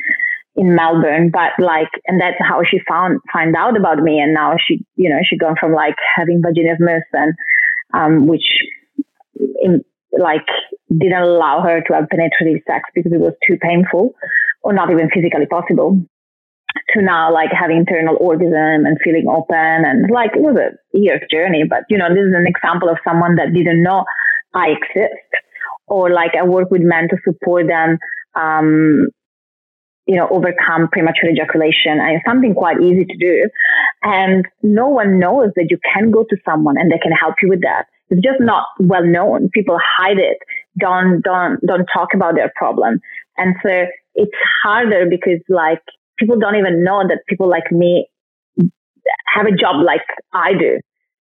[0.55, 4.19] in Melbourne, but like, and that's how she found, find out about me.
[4.19, 7.33] And now she, you know, she gone from like having vaginismus and,
[7.93, 8.45] um, which
[9.61, 9.83] in,
[10.17, 10.47] like
[10.89, 14.15] didn't allow her to have penetrative sex because it was too painful
[14.63, 16.01] or not even physically possible
[16.93, 21.21] to now like having internal orgasm and feeling open and like it was a year's
[21.31, 24.03] journey but you know this is an example of someone that didn't know
[24.53, 25.13] i exist
[25.87, 27.97] or like i work with men to support them
[28.35, 29.07] um,
[30.07, 31.99] you know overcome premature ejaculation.
[31.99, 33.49] And something quite easy to do.
[34.01, 37.49] And no one knows that you can go to someone and they can help you
[37.49, 37.85] with that.
[38.09, 39.49] It's just not well known.
[39.53, 40.37] People hide it.
[40.79, 42.99] Don't don't don't talk about their problem.
[43.37, 43.85] And so
[44.15, 44.31] it's
[44.63, 45.83] harder because like
[46.17, 48.07] people don't even know that people like me
[49.27, 50.01] have a job like
[50.33, 50.79] I do.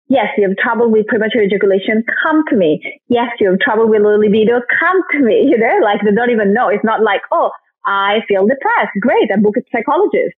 [0.09, 2.81] Yes, you have trouble with premature ejaculation, come to me.
[3.09, 5.49] Yes, you have trouble with low libido, come to me.
[5.49, 6.69] You know, like they don't even know.
[6.69, 7.51] It's not like, oh,
[7.87, 8.93] I feel depressed.
[9.01, 10.37] Great, I book a psychologist.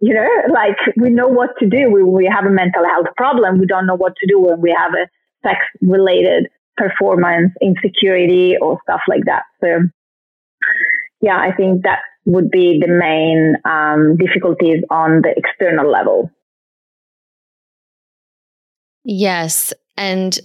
[0.00, 3.58] You know, like we know what to do when we have a mental health problem.
[3.58, 5.06] We don't know what to do when we have a
[5.46, 9.42] sex related performance insecurity or stuff like that.
[9.60, 9.88] So
[11.22, 16.30] yeah, I think that would be the main um, difficulties on the external level.
[19.04, 19.72] Yes.
[19.96, 20.38] And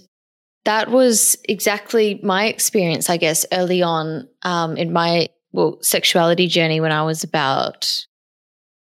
[0.64, 6.80] that was exactly my experience, I guess, early on um, in my well sexuality journey
[6.80, 8.06] when I was about,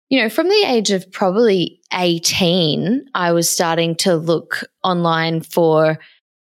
[0.09, 5.99] you know, from the age of probably 18, I was starting to look online for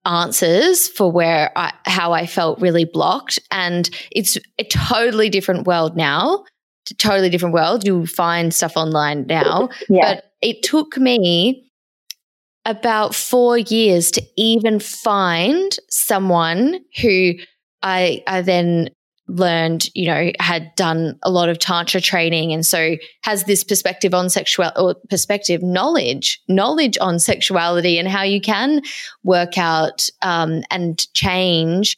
[0.09, 3.39] answers for where I, how I felt really blocked.
[3.51, 6.45] And it's a totally different world now.
[6.97, 7.87] Totally different world.
[7.87, 9.69] You find stuff online now.
[9.89, 10.15] Yeah.
[10.15, 11.71] But it took me
[12.65, 17.35] about four years to even find someone who
[17.83, 18.91] I, I then
[19.29, 24.15] learned, you know, had done a lot of tantra training and so has this perspective
[24.15, 28.83] on sexual or perspective knowledge, knowledge on sexuality and how you can
[29.23, 31.97] work out um, and change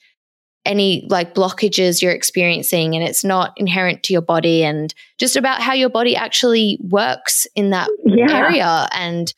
[0.66, 5.62] any like blockages you're experiencing and it's not inherent to your body and just about
[5.62, 8.30] how your body actually works in that yeah.
[8.30, 9.32] area and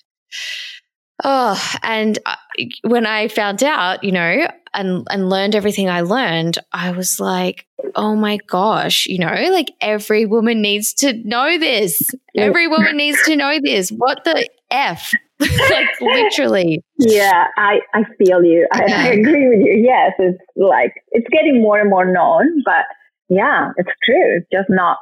[1.25, 2.35] Oh, and uh,
[2.83, 7.67] when I found out, you know, and and learned everything I learned, I was like,
[7.95, 12.03] oh my gosh, you know, like every woman needs to know this.
[12.37, 13.91] Every woman needs to know this.
[13.91, 15.13] What the f?
[15.41, 16.83] like literally.
[16.99, 18.67] Yeah, I I feel you.
[18.73, 19.83] I, I agree with you.
[19.85, 22.85] Yes, it's like it's getting more and more known, but
[23.29, 24.37] yeah, it's true.
[24.39, 24.99] It's just not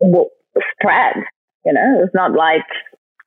[0.00, 1.16] spread.
[1.64, 2.64] You know, it's not like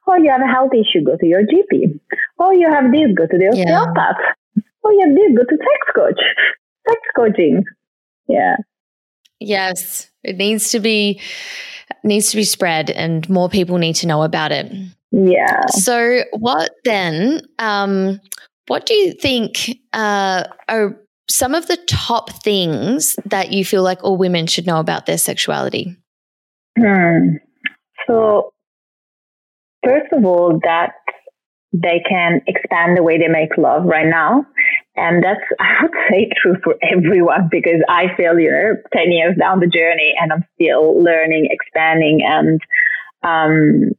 [0.08, 2.00] Oh, you have a health issue, go to your GP.
[2.40, 4.18] Oh, you have this, go to the osteopath.
[4.84, 6.20] Oh, yeah, this, go to sex coach.
[6.88, 7.64] Sex coaching.
[8.28, 8.56] Yeah.
[9.40, 10.10] Yes.
[10.24, 11.20] It needs to be
[12.04, 14.72] needs to be spread and more people need to know about it.
[15.12, 15.66] Yeah.
[15.68, 18.20] So what then um
[18.68, 20.98] what do you think uh, are
[21.30, 25.18] some of the top things that you feel like all women should know about their
[25.18, 25.98] sexuality?
[26.78, 27.36] Hmm.
[28.08, 28.54] So
[29.84, 30.92] First of all, that
[31.74, 34.46] they can expand the way they make love right now.
[34.96, 39.36] And that's, I would say, true for everyone because I feel, you know, 10 years
[39.40, 42.60] down the journey and I'm still learning, expanding, and,
[43.24, 43.92] um,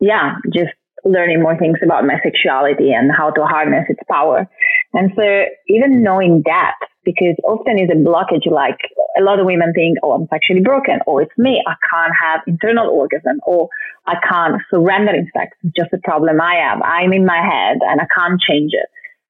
[0.00, 0.72] yeah, just
[1.04, 4.46] learning more things about my sexuality and how to harness its power.
[4.92, 8.78] And so even knowing that, because often is a blockage, like
[9.18, 12.40] a lot of women think, oh, I'm sexually broken, or it's me, I can't have
[12.46, 13.68] internal orgasm, or
[14.06, 15.56] I can't surrender in sex.
[15.62, 16.80] It's just a problem I have.
[16.82, 18.88] I'm in my head and I can't change it.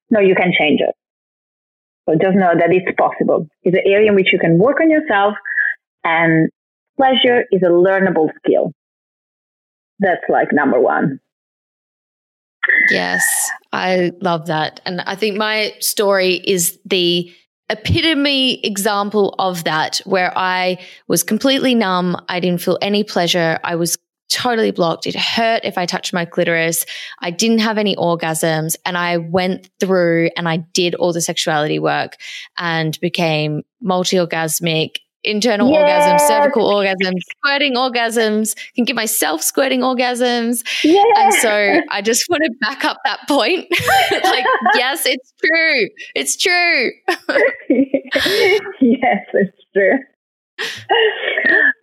[0.09, 0.95] No, you can change it.
[2.07, 3.47] So just know that it's possible.
[3.63, 5.33] It's an area in which you can work on yourself
[6.03, 6.49] and
[6.95, 8.71] pleasure is a learnable skill.
[9.99, 11.19] That's like number one.
[12.89, 14.79] Yes, I love that.
[14.85, 17.31] And I think my story is the
[17.69, 22.23] epitome example of that, where I was completely numb.
[22.29, 23.59] I didn't feel any pleasure.
[23.63, 23.97] I was
[24.29, 25.07] totally blocked.
[25.07, 26.85] It hurt if I touched my clitoris.
[27.19, 28.75] I didn't have any orgasms.
[28.85, 32.17] And I went through and I did all the sexuality work
[32.57, 36.03] and became multi orgasmic internal yes.
[36.03, 40.63] orgasms, cervical orgasms, squirting orgasms, can give myself squirting orgasms.
[40.83, 41.05] Yes.
[41.17, 43.67] And so I just want to back up that point.
[44.23, 45.89] like, yes, it's true.
[46.15, 46.91] It's true.
[48.79, 49.99] yes, it's true.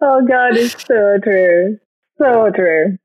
[0.03, 1.79] Oh God, it's so true.
[2.19, 2.99] So true.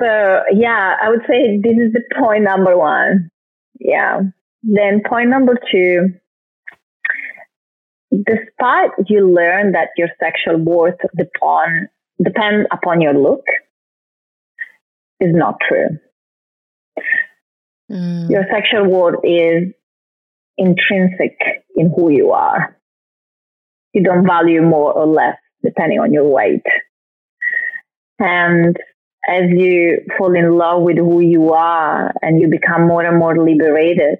[0.00, 3.30] So yeah, I would say this is the point number one.
[3.80, 4.20] Yeah.
[4.62, 6.14] Then point number two,
[8.22, 11.88] despite you learn that your sexual worth depend,
[12.22, 13.44] depend upon your look,
[15.20, 15.98] is not true.
[17.90, 18.30] Mm.
[18.30, 19.72] Your sexual worth is
[20.56, 21.38] intrinsic
[21.76, 22.76] in who you are.
[23.92, 26.64] You don't value more or less depending on your weight.
[28.18, 28.76] And
[29.28, 33.36] as you fall in love with who you are and you become more and more
[33.36, 34.18] liberated,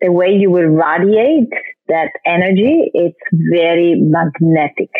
[0.00, 1.52] the way you will radiate
[1.88, 4.90] that energy, it's very magnetic.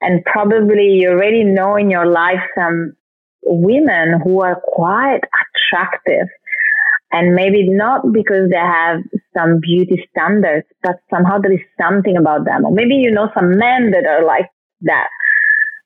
[0.00, 2.94] And probably you already know in your life some
[3.42, 6.28] women who are quite attractive
[7.10, 9.00] and maybe not because they have
[9.36, 12.64] some beauty standards, but somehow there is something about them.
[12.64, 14.50] Or maybe you know some men that are like
[14.82, 15.08] that.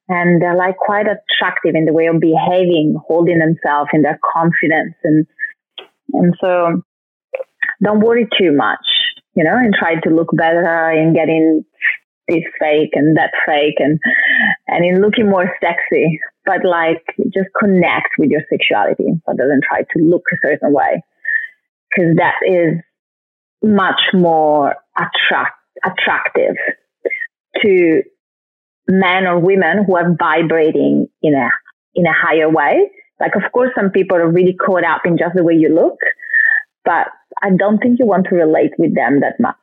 [0.09, 4.95] And they're like quite attractive in the way of behaving, holding themselves in their confidence.
[5.05, 5.27] And,
[6.13, 6.83] and so
[7.83, 8.85] don't worry too much,
[9.35, 11.65] you know, and try to look better and getting
[12.29, 13.99] this fake and that fake and,
[14.69, 19.83] and in looking more sexy, but like just connect with your sexuality rather than try
[19.83, 21.03] to look a certain way
[21.91, 22.79] because that is
[23.63, 26.57] much more attract, attractive
[27.63, 28.03] to
[28.89, 31.49] men or women who are vibrating in a
[31.95, 32.91] in a higher way.
[33.21, 35.99] Like, of course, some people are really caught up in just the way you look,
[36.85, 37.09] but
[37.43, 39.57] I don't think you want to relate with them that much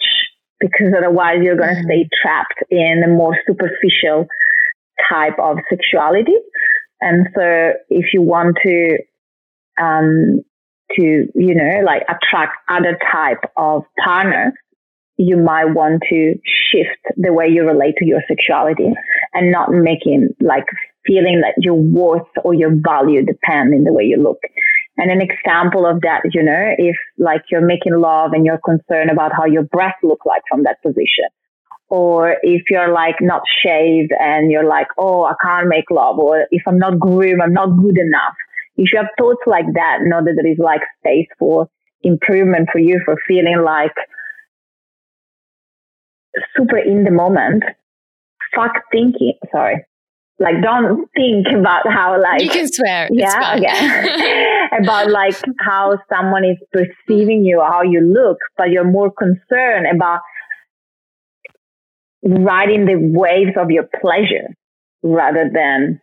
[0.59, 2.21] because otherwise you're going to stay mm-hmm.
[2.21, 4.27] trapped in a more superficial
[5.09, 6.35] type of sexuality.
[7.01, 8.97] And so, if you want to
[9.81, 10.43] um,
[10.97, 14.53] to, you know, like attract other type of partners,
[15.17, 16.35] you might want to
[16.71, 18.89] shift the way you relate to your sexuality
[19.33, 20.65] and not making like
[21.05, 24.39] feeling that your worth or your value depend in the way you look.
[24.99, 29.09] And an example of that, you know, if like you're making love and you're concerned
[29.09, 31.31] about how your breasts look like from that position.
[31.87, 36.19] Or if you're like not shaved and you're like, oh, I can't make love.
[36.19, 38.35] Or if I'm not groomed, I'm not good enough
[38.79, 41.69] if you have thoughts like that, know that there is like space for
[42.01, 43.93] improvement for you for feeling like
[46.55, 47.63] super in the moment.
[48.55, 49.85] Fuck thinking, sorry.
[50.39, 53.09] Like don't think about how like you can swear.
[53.11, 59.87] Yeah, about like how someone is perceiving you, how you look, but you're more concerned
[59.93, 60.21] about
[62.23, 64.47] riding the waves of your pleasure
[65.03, 65.99] rather than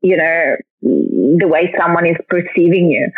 [0.00, 3.10] you know the way someone is perceiving you.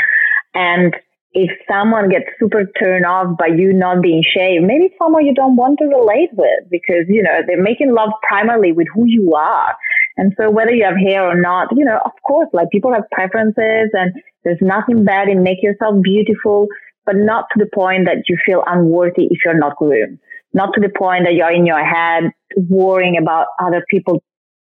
[0.54, 0.94] And
[1.34, 5.56] if someone gets super turned off by you not being shaved, maybe someone you don't
[5.56, 9.74] want to relate with because, you know, they're making love primarily with who you are.
[10.16, 13.04] And so whether you have hair or not, you know, of course, like people have
[13.10, 14.12] preferences and
[14.44, 16.68] there's nothing bad in make yourself beautiful,
[17.06, 20.18] but not to the point that you feel unworthy if you're not groomed.
[20.52, 22.24] Not to the point that you're in your head
[22.56, 24.22] worrying about other people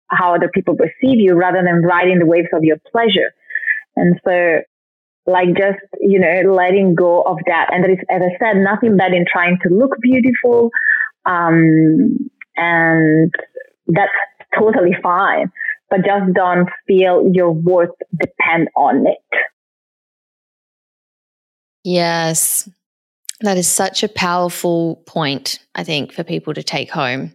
[0.09, 3.31] how other people perceive you rather than riding the waves of your pleasure.
[3.95, 4.61] And so,
[5.25, 7.69] like, just, you know, letting go of that.
[7.71, 10.71] And there is, as I said, nothing bad in trying to look beautiful.
[11.25, 13.31] Um, and
[13.87, 14.11] that's
[14.57, 15.51] totally fine,
[15.89, 19.39] but just don't feel your worth depend on it.
[21.83, 22.69] Yes.
[23.41, 27.33] That is such a powerful point, I think, for people to take home.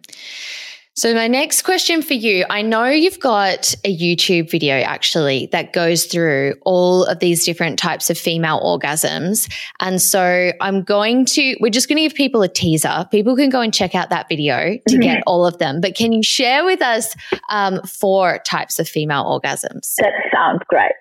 [0.96, 5.72] So, my next question for you I know you've got a YouTube video actually that
[5.72, 9.52] goes through all of these different types of female orgasms.
[9.80, 13.08] And so, I'm going to, we're just going to give people a teaser.
[13.10, 15.00] People can go and check out that video to mm-hmm.
[15.00, 15.80] get all of them.
[15.80, 17.12] But can you share with us
[17.50, 19.96] um, four types of female orgasms?
[19.96, 20.92] That sounds great.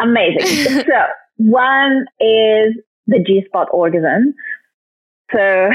[0.00, 0.84] Amazing.
[0.86, 1.04] so,
[1.36, 2.74] one is
[3.06, 4.34] the G spot orgasm.
[5.30, 5.70] So,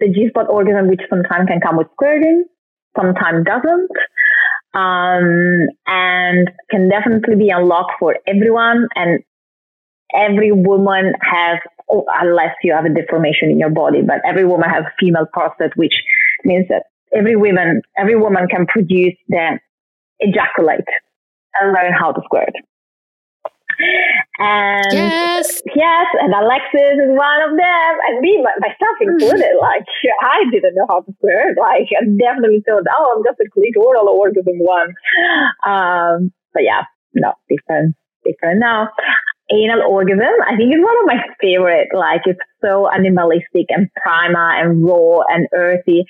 [0.00, 2.46] the G spot orgasm, which sometimes can come with squirting,
[2.96, 3.90] sometimes doesn't.
[4.72, 8.86] Um, and can definitely be unlocked for everyone.
[8.94, 9.20] And
[10.14, 11.58] every woman has,
[11.90, 15.76] oh, unless you have a deformation in your body, but every woman has female prostate,
[15.76, 15.94] which
[16.44, 19.58] means that every woman, every woman can produce the
[20.20, 20.84] ejaculate
[21.60, 22.52] and learn how to squirt.
[24.38, 29.52] And yes, yes, and Alexis is one of them, and me myself included.
[29.60, 29.84] like
[30.22, 31.54] I didn't know how to swear.
[31.58, 34.94] Like I definitely thought, oh, I'm just a clitoral orgasm one.
[35.66, 36.84] Um, but yeah,
[37.14, 38.88] no, different, different now.
[39.52, 41.88] Anal orgasm, I think is one of my favorite.
[41.92, 46.04] Like it's so animalistic and primal and raw and earthy.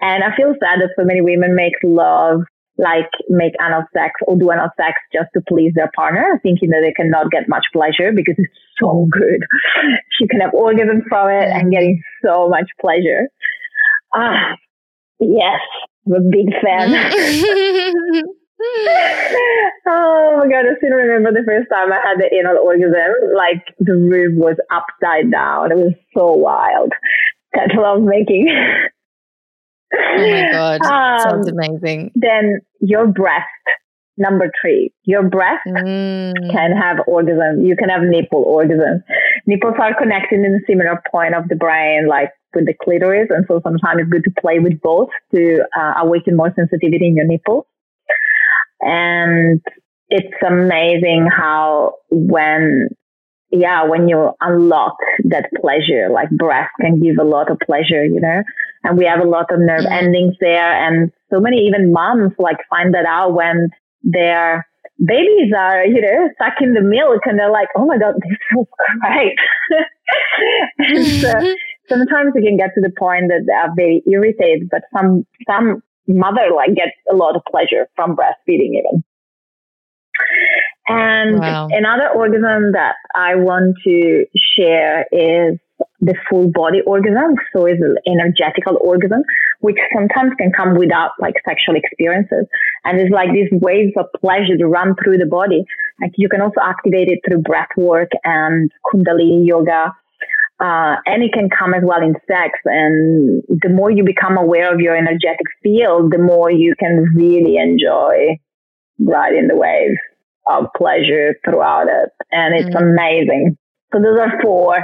[0.00, 2.40] And I feel sad that so many women make love
[2.78, 6.82] like make anal sex or do anal sex just to please their partner, thinking that
[6.84, 9.40] they cannot get much pleasure because it's so good.
[10.18, 13.28] She can have orgasm from it and getting so much pleasure.
[14.14, 14.56] Ah,
[15.20, 15.60] yes,
[16.06, 16.92] I'm a big fan.
[19.86, 23.34] oh my god, I still remember the first time I had the anal orgasm.
[23.34, 25.72] Like the room was upside down.
[25.72, 26.92] It was so wild.
[27.52, 28.48] That love making.
[29.96, 32.12] oh my god, um, sounds amazing.
[32.14, 33.46] Then your breast,
[34.16, 34.92] number three.
[35.04, 36.32] Your breast mm.
[36.50, 37.62] can have orgasm.
[37.62, 39.02] You can have nipple orgasm.
[39.46, 43.44] Nipples are connected in a similar point of the brain, like with the clitoris, and
[43.48, 47.26] so sometimes it's good to play with both to uh, awaken more sensitivity in your
[47.26, 47.64] nipples.
[48.80, 49.60] And
[50.08, 52.88] it's amazing how when
[53.50, 58.20] yeah, when you unlock that pleasure, like breath can give a lot of pleasure, you
[58.20, 58.42] know,
[58.82, 59.92] and we have a lot of nerve mm-hmm.
[59.92, 60.86] endings there.
[60.86, 63.68] And so many even moms like find that out when
[64.02, 64.66] their
[64.98, 68.68] babies are, you know, sucking the milk and they're like, oh my God, this feels
[69.00, 69.36] great.
[70.78, 71.54] and so
[71.88, 75.82] sometimes we can get to the point that they are very irritated, but some, some
[76.08, 79.04] mother like get a lot of pleasure from breastfeeding even.
[80.88, 81.68] And wow.
[81.70, 84.24] another orgasm that I want to
[84.56, 85.58] share is
[86.00, 87.34] the full body orgasm.
[87.54, 89.22] So it's an energetical orgasm,
[89.60, 92.46] which sometimes can come without like sexual experiences.
[92.84, 95.64] And it's like these waves of pleasure to run through the body.
[96.00, 99.92] Like you can also activate it through breath work and kundalini yoga.
[100.58, 102.58] Uh, and it can come as well in sex.
[102.64, 107.56] And the more you become aware of your energetic field, the more you can really
[107.56, 108.38] enjoy
[108.98, 109.98] riding the waves
[110.46, 112.10] of pleasure throughout it.
[112.30, 112.80] And it's mm.
[112.80, 113.56] amazing.
[113.92, 114.78] So those are four.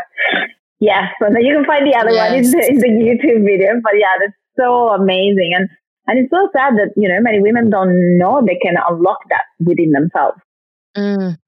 [0.81, 1.05] Yes.
[1.21, 2.31] And then you can find the other yes.
[2.31, 3.81] one in the, in the YouTube video.
[3.83, 5.53] But yeah, that's so amazing.
[5.57, 5.69] And,
[6.07, 9.43] and it's so sad that, you know, many women don't know they can unlock that
[9.61, 10.39] within themselves.
[10.97, 11.39] Mm.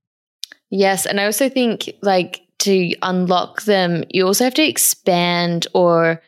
[0.70, 1.06] Yes.
[1.06, 6.22] And I also think like to unlock them, you also have to expand or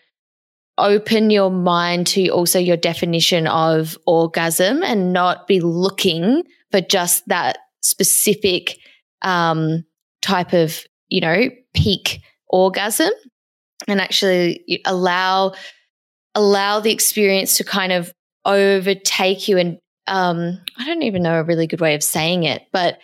[0.78, 7.26] open your mind to also your definition of orgasm and not be looking for just
[7.28, 8.78] that specific
[9.22, 9.84] um,
[10.22, 13.10] type of, you know, peak orgasm
[13.88, 15.52] and actually allow
[16.34, 18.12] allow the experience to kind of
[18.44, 19.78] overtake you and
[20.08, 22.98] um, I don't even know a really good way of saying it, but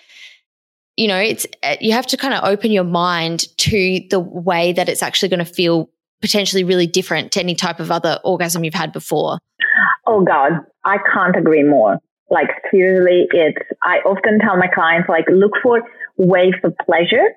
[0.97, 4.73] you know, it's uh, you have to kind of open your mind to the way
[4.75, 5.89] that it's actually going to feel
[6.21, 9.39] potentially really different to any type of other orgasm you've had before.
[10.07, 10.53] Oh God,
[10.85, 11.99] I can't agree more.
[12.33, 15.83] Like seriously, it's, I often tell my clients, like, look for
[16.17, 17.29] waves of pleasure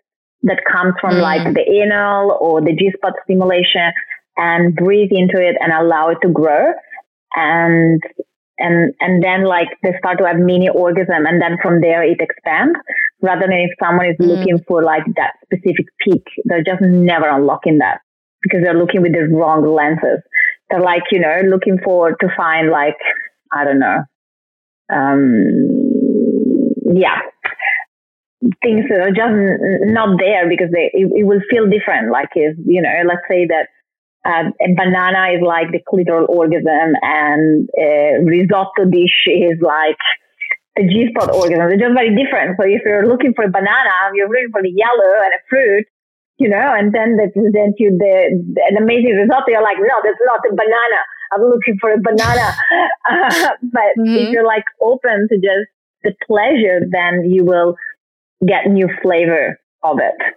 [0.44, 1.22] that comes from mm.
[1.22, 3.92] like the anal or the G spot stimulation
[4.38, 6.72] and breathe into it and allow it to grow.
[7.36, 8.02] And,
[8.58, 12.22] and, and then like they start to have mini orgasm and then from there it
[12.22, 12.80] expands
[13.22, 14.28] rather than if someone is mm.
[14.28, 18.00] looking for like that specific peak, they're just never unlocking that
[18.42, 20.22] because they're looking with the wrong lenses.
[20.70, 22.98] They're like, you know, looking for to find like,
[23.52, 24.04] I don't know,
[24.92, 25.46] um,
[26.94, 27.20] yeah,
[28.62, 29.34] things that are just
[29.92, 32.12] not there because they, it, it, will feel different.
[32.12, 33.70] Like if, you know, let's say that
[34.26, 39.98] uh, a banana is like the clitoral orgasm and a risotto dish is like
[40.76, 41.70] the G-spot orgasm.
[41.70, 42.58] They're just very different.
[42.60, 45.86] So if you're looking for a banana, you're looking for the yellow and a fruit,
[46.38, 49.44] you know, and then they present you the, the an amazing result.
[49.48, 51.00] You're like, no, that's not a banana.
[51.32, 52.56] I'm looking for a banana.
[53.10, 54.16] uh, but mm-hmm.
[54.16, 55.70] if you're like open to just
[56.04, 57.76] the pleasure, then you will
[58.46, 60.36] get new flavor of it.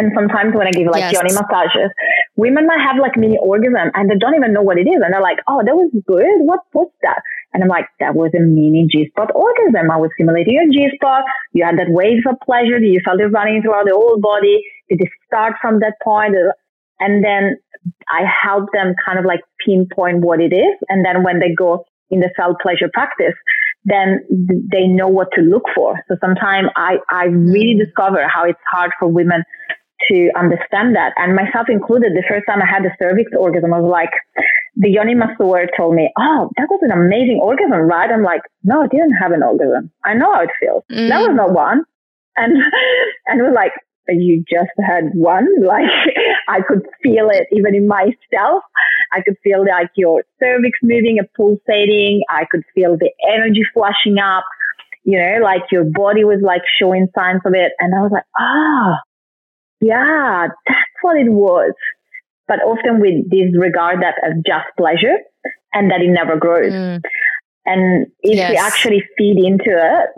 [0.00, 1.12] And sometimes when I give like yes.
[1.12, 1.92] yoni massages,
[2.40, 4.96] women might have like mini orgasm and they don't even know what it is.
[5.04, 6.40] And they're like, oh, that was good.
[6.40, 7.20] What, was that?
[7.52, 9.92] And I'm like, that was a mini G-spot orgasm.
[9.92, 11.28] I was stimulating your G-spot.
[11.52, 12.80] You had that wave of pleasure.
[12.80, 14.64] Do you felt it running throughout the whole body.
[14.88, 16.32] Did it start from that point?
[16.96, 17.60] And then
[18.08, 20.80] I help them kind of like pinpoint what it is.
[20.88, 23.36] And then when they go in the self pleasure practice,
[23.84, 24.24] then
[24.72, 26.00] they know what to look for.
[26.08, 27.84] So sometimes I, I really mm.
[27.84, 29.44] discover how it's hard for women
[30.08, 31.12] to understand that.
[31.16, 34.10] And myself included, the first time I had the cervix orgasm, I was like,
[34.76, 38.10] the yoni masseur told me, Oh, that was an amazing orgasm, right?
[38.10, 39.90] I'm like, no, I didn't have an orgasm.
[40.04, 40.84] I know how it feels.
[40.90, 41.08] Mm.
[41.08, 41.84] That was not one.
[42.36, 42.52] And,
[43.26, 43.72] and it was like,
[44.08, 45.46] you just had one.
[45.60, 45.90] Like
[46.48, 48.64] I could feel it even in myself.
[49.12, 52.22] I could feel like your cervix moving and pulsating.
[52.28, 54.44] I could feel the energy flushing up.
[55.04, 57.72] You know, like your body was like showing signs of it.
[57.78, 58.96] And I was like, ah, oh,
[59.80, 61.72] yeah, that's what it was.
[62.46, 65.18] But often we disregard that as just pleasure
[65.72, 66.72] and that it never grows.
[66.72, 67.00] Mm.
[67.66, 68.50] And if yes.
[68.50, 70.08] we actually feed into it,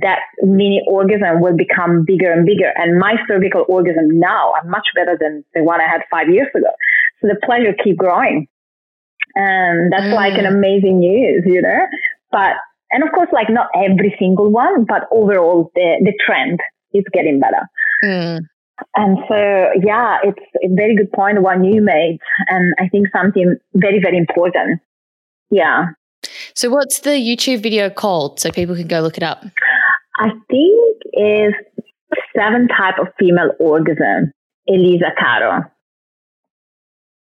[0.00, 2.72] that mini orgasm will become bigger and bigger.
[2.76, 6.48] And my cervical orgasm now are much better than the one I had five years
[6.54, 6.70] ago.
[7.20, 8.46] So the pleasure keep growing.
[9.34, 10.14] And that's mm.
[10.14, 11.86] like an amazing news, you know?
[12.30, 12.54] But,
[12.92, 16.60] and of course, like not every single one, but overall the, the trend
[16.92, 17.66] is getting better.
[18.04, 18.40] Mm.
[18.96, 22.18] And so, yeah, it's a very good point one you made.
[22.48, 24.80] And I think something very, very important.
[25.50, 25.86] Yeah.
[26.54, 29.44] So, what's the YouTube video called so people can go look it up?
[30.18, 31.54] I think is
[32.36, 34.32] seven type of female orgasm.
[34.66, 35.62] Eliza Caro.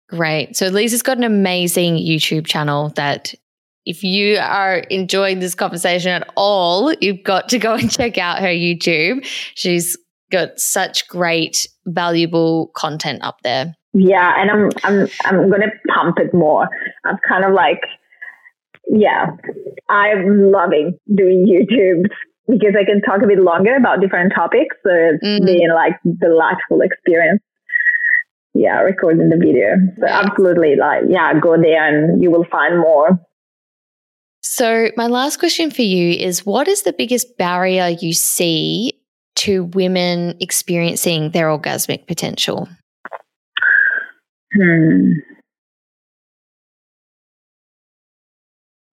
[0.08, 0.56] Great.
[0.56, 3.34] So Lisa's got an amazing YouTube channel that
[3.84, 8.40] if you are enjoying this conversation at all, you've got to go and check out
[8.40, 9.24] her YouTube.
[9.54, 9.96] She's
[10.30, 13.74] got such great, valuable content up there.
[13.94, 16.68] Yeah, and I'm I'm I'm gonna pump it more.
[17.04, 17.80] I'm kind of like,
[18.90, 19.26] yeah,
[19.88, 22.08] I'm loving doing YouTube
[22.48, 24.76] because I can talk a bit longer about different topics.
[24.84, 25.44] So it's mm-hmm.
[25.44, 27.42] being like delightful experience.
[28.54, 29.76] Yeah, recording the video.
[30.00, 33.18] So absolutely, like, yeah, go there and you will find more.
[34.40, 38.98] So my last question for you is: What is the biggest barrier you see
[39.36, 42.68] to women experiencing their orgasmic potential?
[44.54, 45.12] Hmm.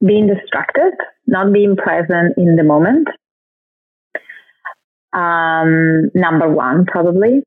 [0.06, 0.94] Being distracted,
[1.26, 3.08] not being present in the moment.
[5.14, 7.42] Um, number one, probably.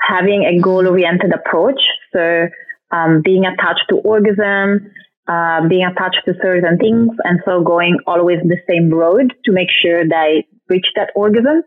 [0.00, 1.80] Having a goal oriented approach.
[2.12, 2.48] So,
[2.90, 4.90] um, being attached to orgasm,
[5.28, 9.68] uh, being attached to certain things, and so going always the same road to make
[9.82, 11.62] sure they reach that orgasm.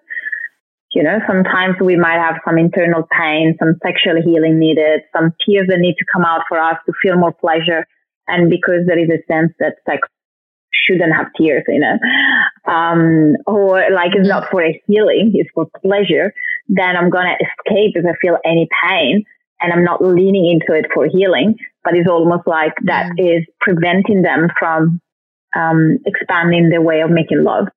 [0.93, 5.67] You know, sometimes we might have some internal pain, some sexual healing needed, some tears
[5.69, 7.87] that need to come out for us to feel more pleasure.
[8.27, 10.07] And because there is a sense that sex
[10.73, 11.99] shouldn't have tears in it,
[12.67, 16.33] um, or like it's not for a healing, it's for pleasure,
[16.67, 19.23] then I'm going to escape if I feel any pain
[19.61, 23.37] and I'm not leaning into it for healing, but it's almost like that mm.
[23.37, 24.99] is preventing them from
[25.55, 27.67] um, expanding their way of making love.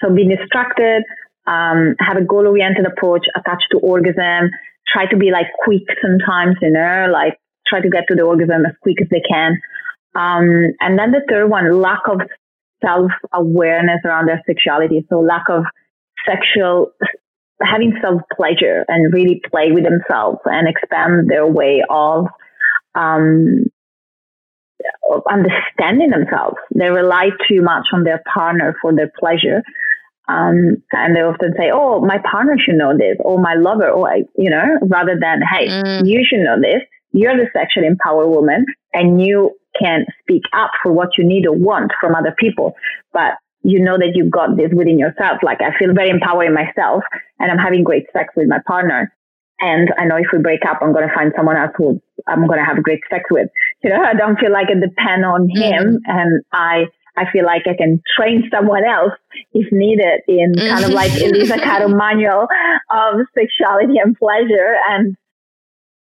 [0.00, 1.02] So being distracted,
[1.46, 4.50] um, have a goal oriented approach attached to orgasm,
[4.88, 8.64] try to be like quick sometimes, you know, like try to get to the orgasm
[8.66, 9.60] as quick as they can.
[10.14, 12.20] Um, and then the third one, lack of
[12.84, 15.04] self awareness around their sexuality.
[15.08, 15.64] So lack of
[16.26, 16.92] sexual,
[17.62, 22.26] having self pleasure and really play with themselves and expand their way of,
[22.94, 23.64] um,
[25.10, 26.56] of understanding themselves.
[26.74, 29.62] They rely too much on their partner for their pleasure
[30.28, 34.10] um, and they often say, "Oh, my partner should know this," or "My lover," or
[34.36, 36.06] you know, rather than, "Hey, mm.
[36.06, 36.82] you should know this.
[37.12, 41.52] You're the sexually empowered woman, and you can speak up for what you need or
[41.52, 42.74] want from other people."
[43.12, 45.42] But you know that you've got this within yourself.
[45.42, 47.02] Like I feel very empowered in myself,
[47.38, 49.12] and I'm having great sex with my partner.
[49.60, 52.46] And I know if we break up, I'm going to find someone else who I'm
[52.46, 53.48] going to have great sex with.
[53.82, 55.98] You know, I don't feel like I depend on him, mm.
[56.06, 56.86] and I
[57.16, 59.12] I feel like I can train someone else
[59.52, 62.46] if needed in kind of like Eliza Caro manual
[62.90, 64.74] of sexuality and pleasure.
[64.90, 65.16] And,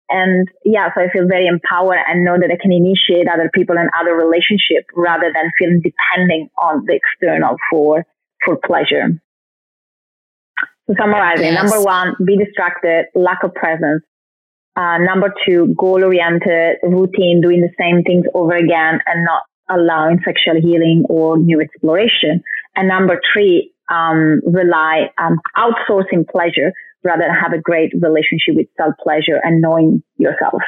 [0.08, 3.76] and yeah, so I feel very empowered and know that I can initiate other people
[3.76, 8.06] and other relationship rather than feeling depending on the external for,
[8.44, 9.20] for pleasure.
[10.86, 11.62] So summarizing, yes.
[11.62, 14.02] number one, be distracted, lack of presence.
[14.76, 20.20] Uh, number two, goal oriented, routine, doing the same things over again and not allowing
[20.24, 22.42] sexual healing or new exploration.
[22.76, 28.66] And number three, um, rely um, outsourcing pleasure rather than have a great relationship with
[28.76, 30.62] self pleasure and knowing yourself.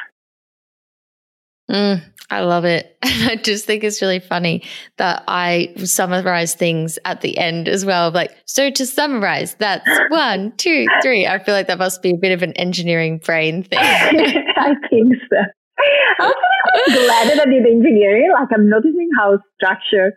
[1.70, 2.97] Mm, I love it.
[3.03, 4.62] I just think it's really funny
[4.99, 8.11] that I summarize things at the end as well.
[8.11, 11.26] Like, so to summarize, that's one, two, three.
[11.26, 13.78] I feel like that must be a bit of an engineering brain thing.
[13.80, 15.38] I think so.
[16.20, 16.32] I'm
[16.86, 18.30] glad that I did engineering.
[18.32, 20.14] Like I'm noticing how structured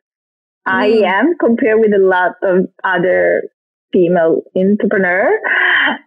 [0.67, 0.71] mm.
[0.71, 3.43] I am compared with a lot of other
[3.91, 5.39] female entrepreneurs,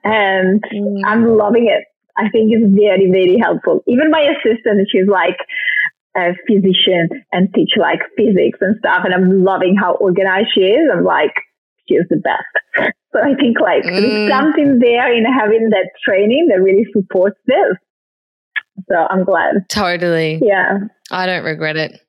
[0.05, 1.03] and mm.
[1.07, 1.85] I'm loving it.
[2.17, 3.83] I think it's very, very helpful.
[3.87, 5.39] Even my assistant, she's like
[6.17, 10.91] a physician and teach like physics and stuff, and I'm loving how organized she is.
[10.93, 11.35] I'm like,
[11.89, 12.93] she's the best.
[13.13, 13.93] So I think like mm.
[13.93, 17.77] there's something there in having that training that really supports this.
[18.89, 19.69] So I'm glad.
[19.69, 20.41] Totally.
[20.43, 20.79] Yeah.
[21.11, 22.01] I don't regret it.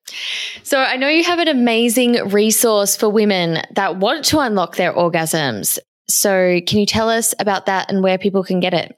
[0.63, 4.93] So I know you have an amazing resource for women that want to unlock their
[4.93, 5.79] orgasms.
[6.09, 8.95] So can you tell us about that and where people can get it?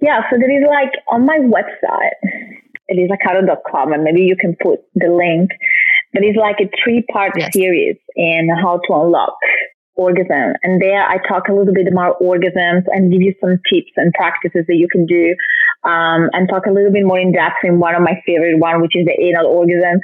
[0.00, 2.12] Yeah, so there is like on my website,
[2.92, 5.50] elizacaro.com, and maybe you can put the link.
[6.12, 7.52] but it's like a three part yes.
[7.52, 9.36] series in how to unlock
[9.96, 10.54] orgasm.
[10.62, 14.12] And there I talk a little bit about orgasms and give you some tips and
[14.12, 15.34] practices that you can do.
[15.86, 18.82] Um, and talk a little bit more in depth in one of my favorite one,
[18.82, 20.00] which is the anal orgasm.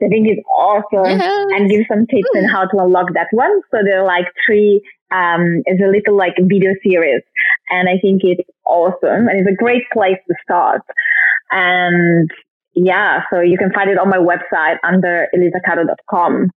[0.00, 1.46] I think it's awesome yes.
[1.50, 3.50] and give some tips on how to unlock that one.
[3.72, 4.80] So there are like three,
[5.10, 7.22] um, it's a little like video series
[7.68, 10.82] and I think it's awesome and it's a great place to start.
[11.50, 12.30] And
[12.74, 16.50] yeah, so you can find it on my website under elizacaro.com.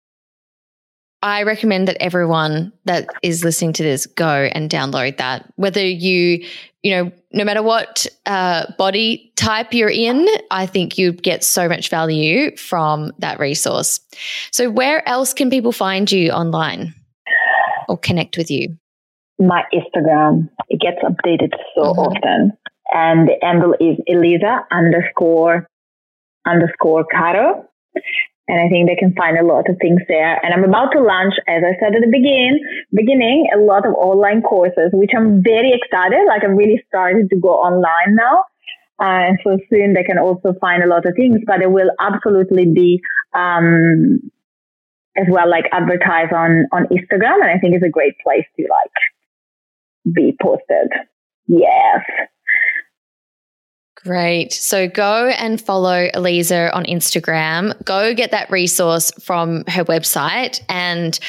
[1.21, 5.51] I recommend that everyone that is listening to this go and download that.
[5.55, 6.45] Whether you,
[6.85, 11.67] you know, no matter what uh, body type you're in, I think you get so
[11.67, 13.99] much value from that resource.
[14.51, 16.93] So, where else can people find you online
[17.89, 18.77] or connect with you?
[19.39, 20.47] My Instagram.
[20.69, 21.99] It gets updated so mm-hmm.
[22.01, 22.51] often.
[22.93, 25.67] And the handle is Eliza underscore
[26.47, 27.67] underscore Caro.
[28.47, 30.37] And I think they can find a lot of things there.
[30.43, 32.61] And I'm about to launch, as I said at the beginning,
[32.93, 36.19] beginning, a lot of online courses, which I'm very excited.
[36.27, 38.43] Like I'm really starting to go online now.
[39.01, 41.89] Uh, and so soon they can also find a lot of things, but it will
[41.99, 43.01] absolutely be,
[43.33, 44.19] um,
[45.17, 47.41] as well, like advertise on, on Instagram.
[47.41, 50.91] And I think it's a great place to like be posted.
[51.47, 52.05] Yes.
[54.05, 54.53] Great.
[54.53, 57.83] So go and follow Eliza on Instagram.
[57.85, 60.61] Go get that resource from her website.
[60.69, 61.19] And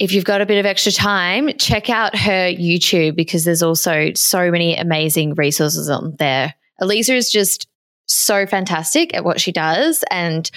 [0.00, 4.10] if you've got a bit of extra time, check out her YouTube because there's also
[4.14, 6.54] so many amazing resources on there.
[6.80, 7.68] Eliza is just
[8.06, 10.02] so fantastic at what she does.
[10.10, 10.50] And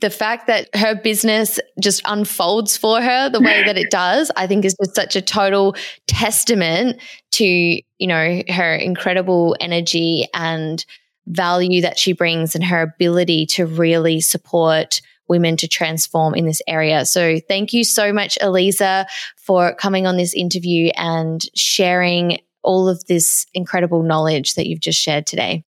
[0.00, 4.46] the fact that her business just unfolds for her the way that it does, I
[4.46, 5.74] think is just such a total
[6.06, 7.00] testament
[7.32, 10.84] to, you know, her incredible energy and
[11.26, 16.60] value that she brings and her ability to really support women to transform in this
[16.66, 17.06] area.
[17.06, 23.04] So thank you so much, Eliza, for coming on this interview and sharing all of
[23.06, 25.64] this incredible knowledge that you've just shared today.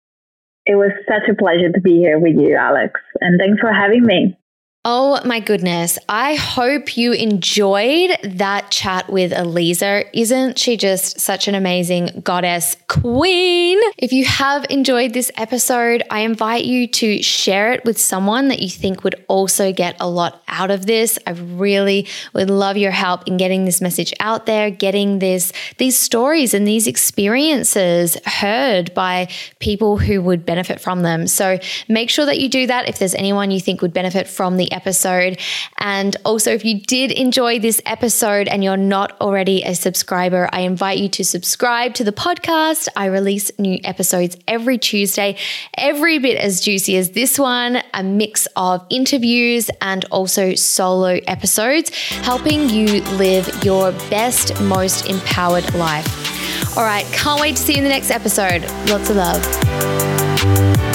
[0.65, 2.99] It was such a pleasure to be here with you, Alex.
[3.19, 4.37] And thanks for having me.
[4.83, 5.99] Oh my goodness.
[6.09, 10.05] I hope you enjoyed that chat with Eliza.
[10.17, 13.79] Isn't she just such an amazing goddess queen?
[13.99, 18.59] If you have enjoyed this episode, I invite you to share it with someone that
[18.59, 21.19] you think would also get a lot out of this.
[21.27, 25.95] I really would love your help in getting this message out there, getting this these
[25.95, 29.27] stories and these experiences heard by
[29.59, 31.27] people who would benefit from them.
[31.27, 34.57] So make sure that you do that if there's anyone you think would benefit from
[34.71, 35.39] episode.
[35.77, 40.61] And also, if you did enjoy this episode and you're not already a subscriber, I
[40.61, 42.87] invite you to subscribe to the podcast.
[42.95, 45.37] I release new episodes every Tuesday,
[45.77, 51.89] every bit as juicy as this one, a mix of interviews and also solo episodes,
[52.23, 56.77] helping you live your best, most empowered life.
[56.77, 58.63] All right, can't wait to see you in the next episode.
[58.89, 60.90] Lots of love.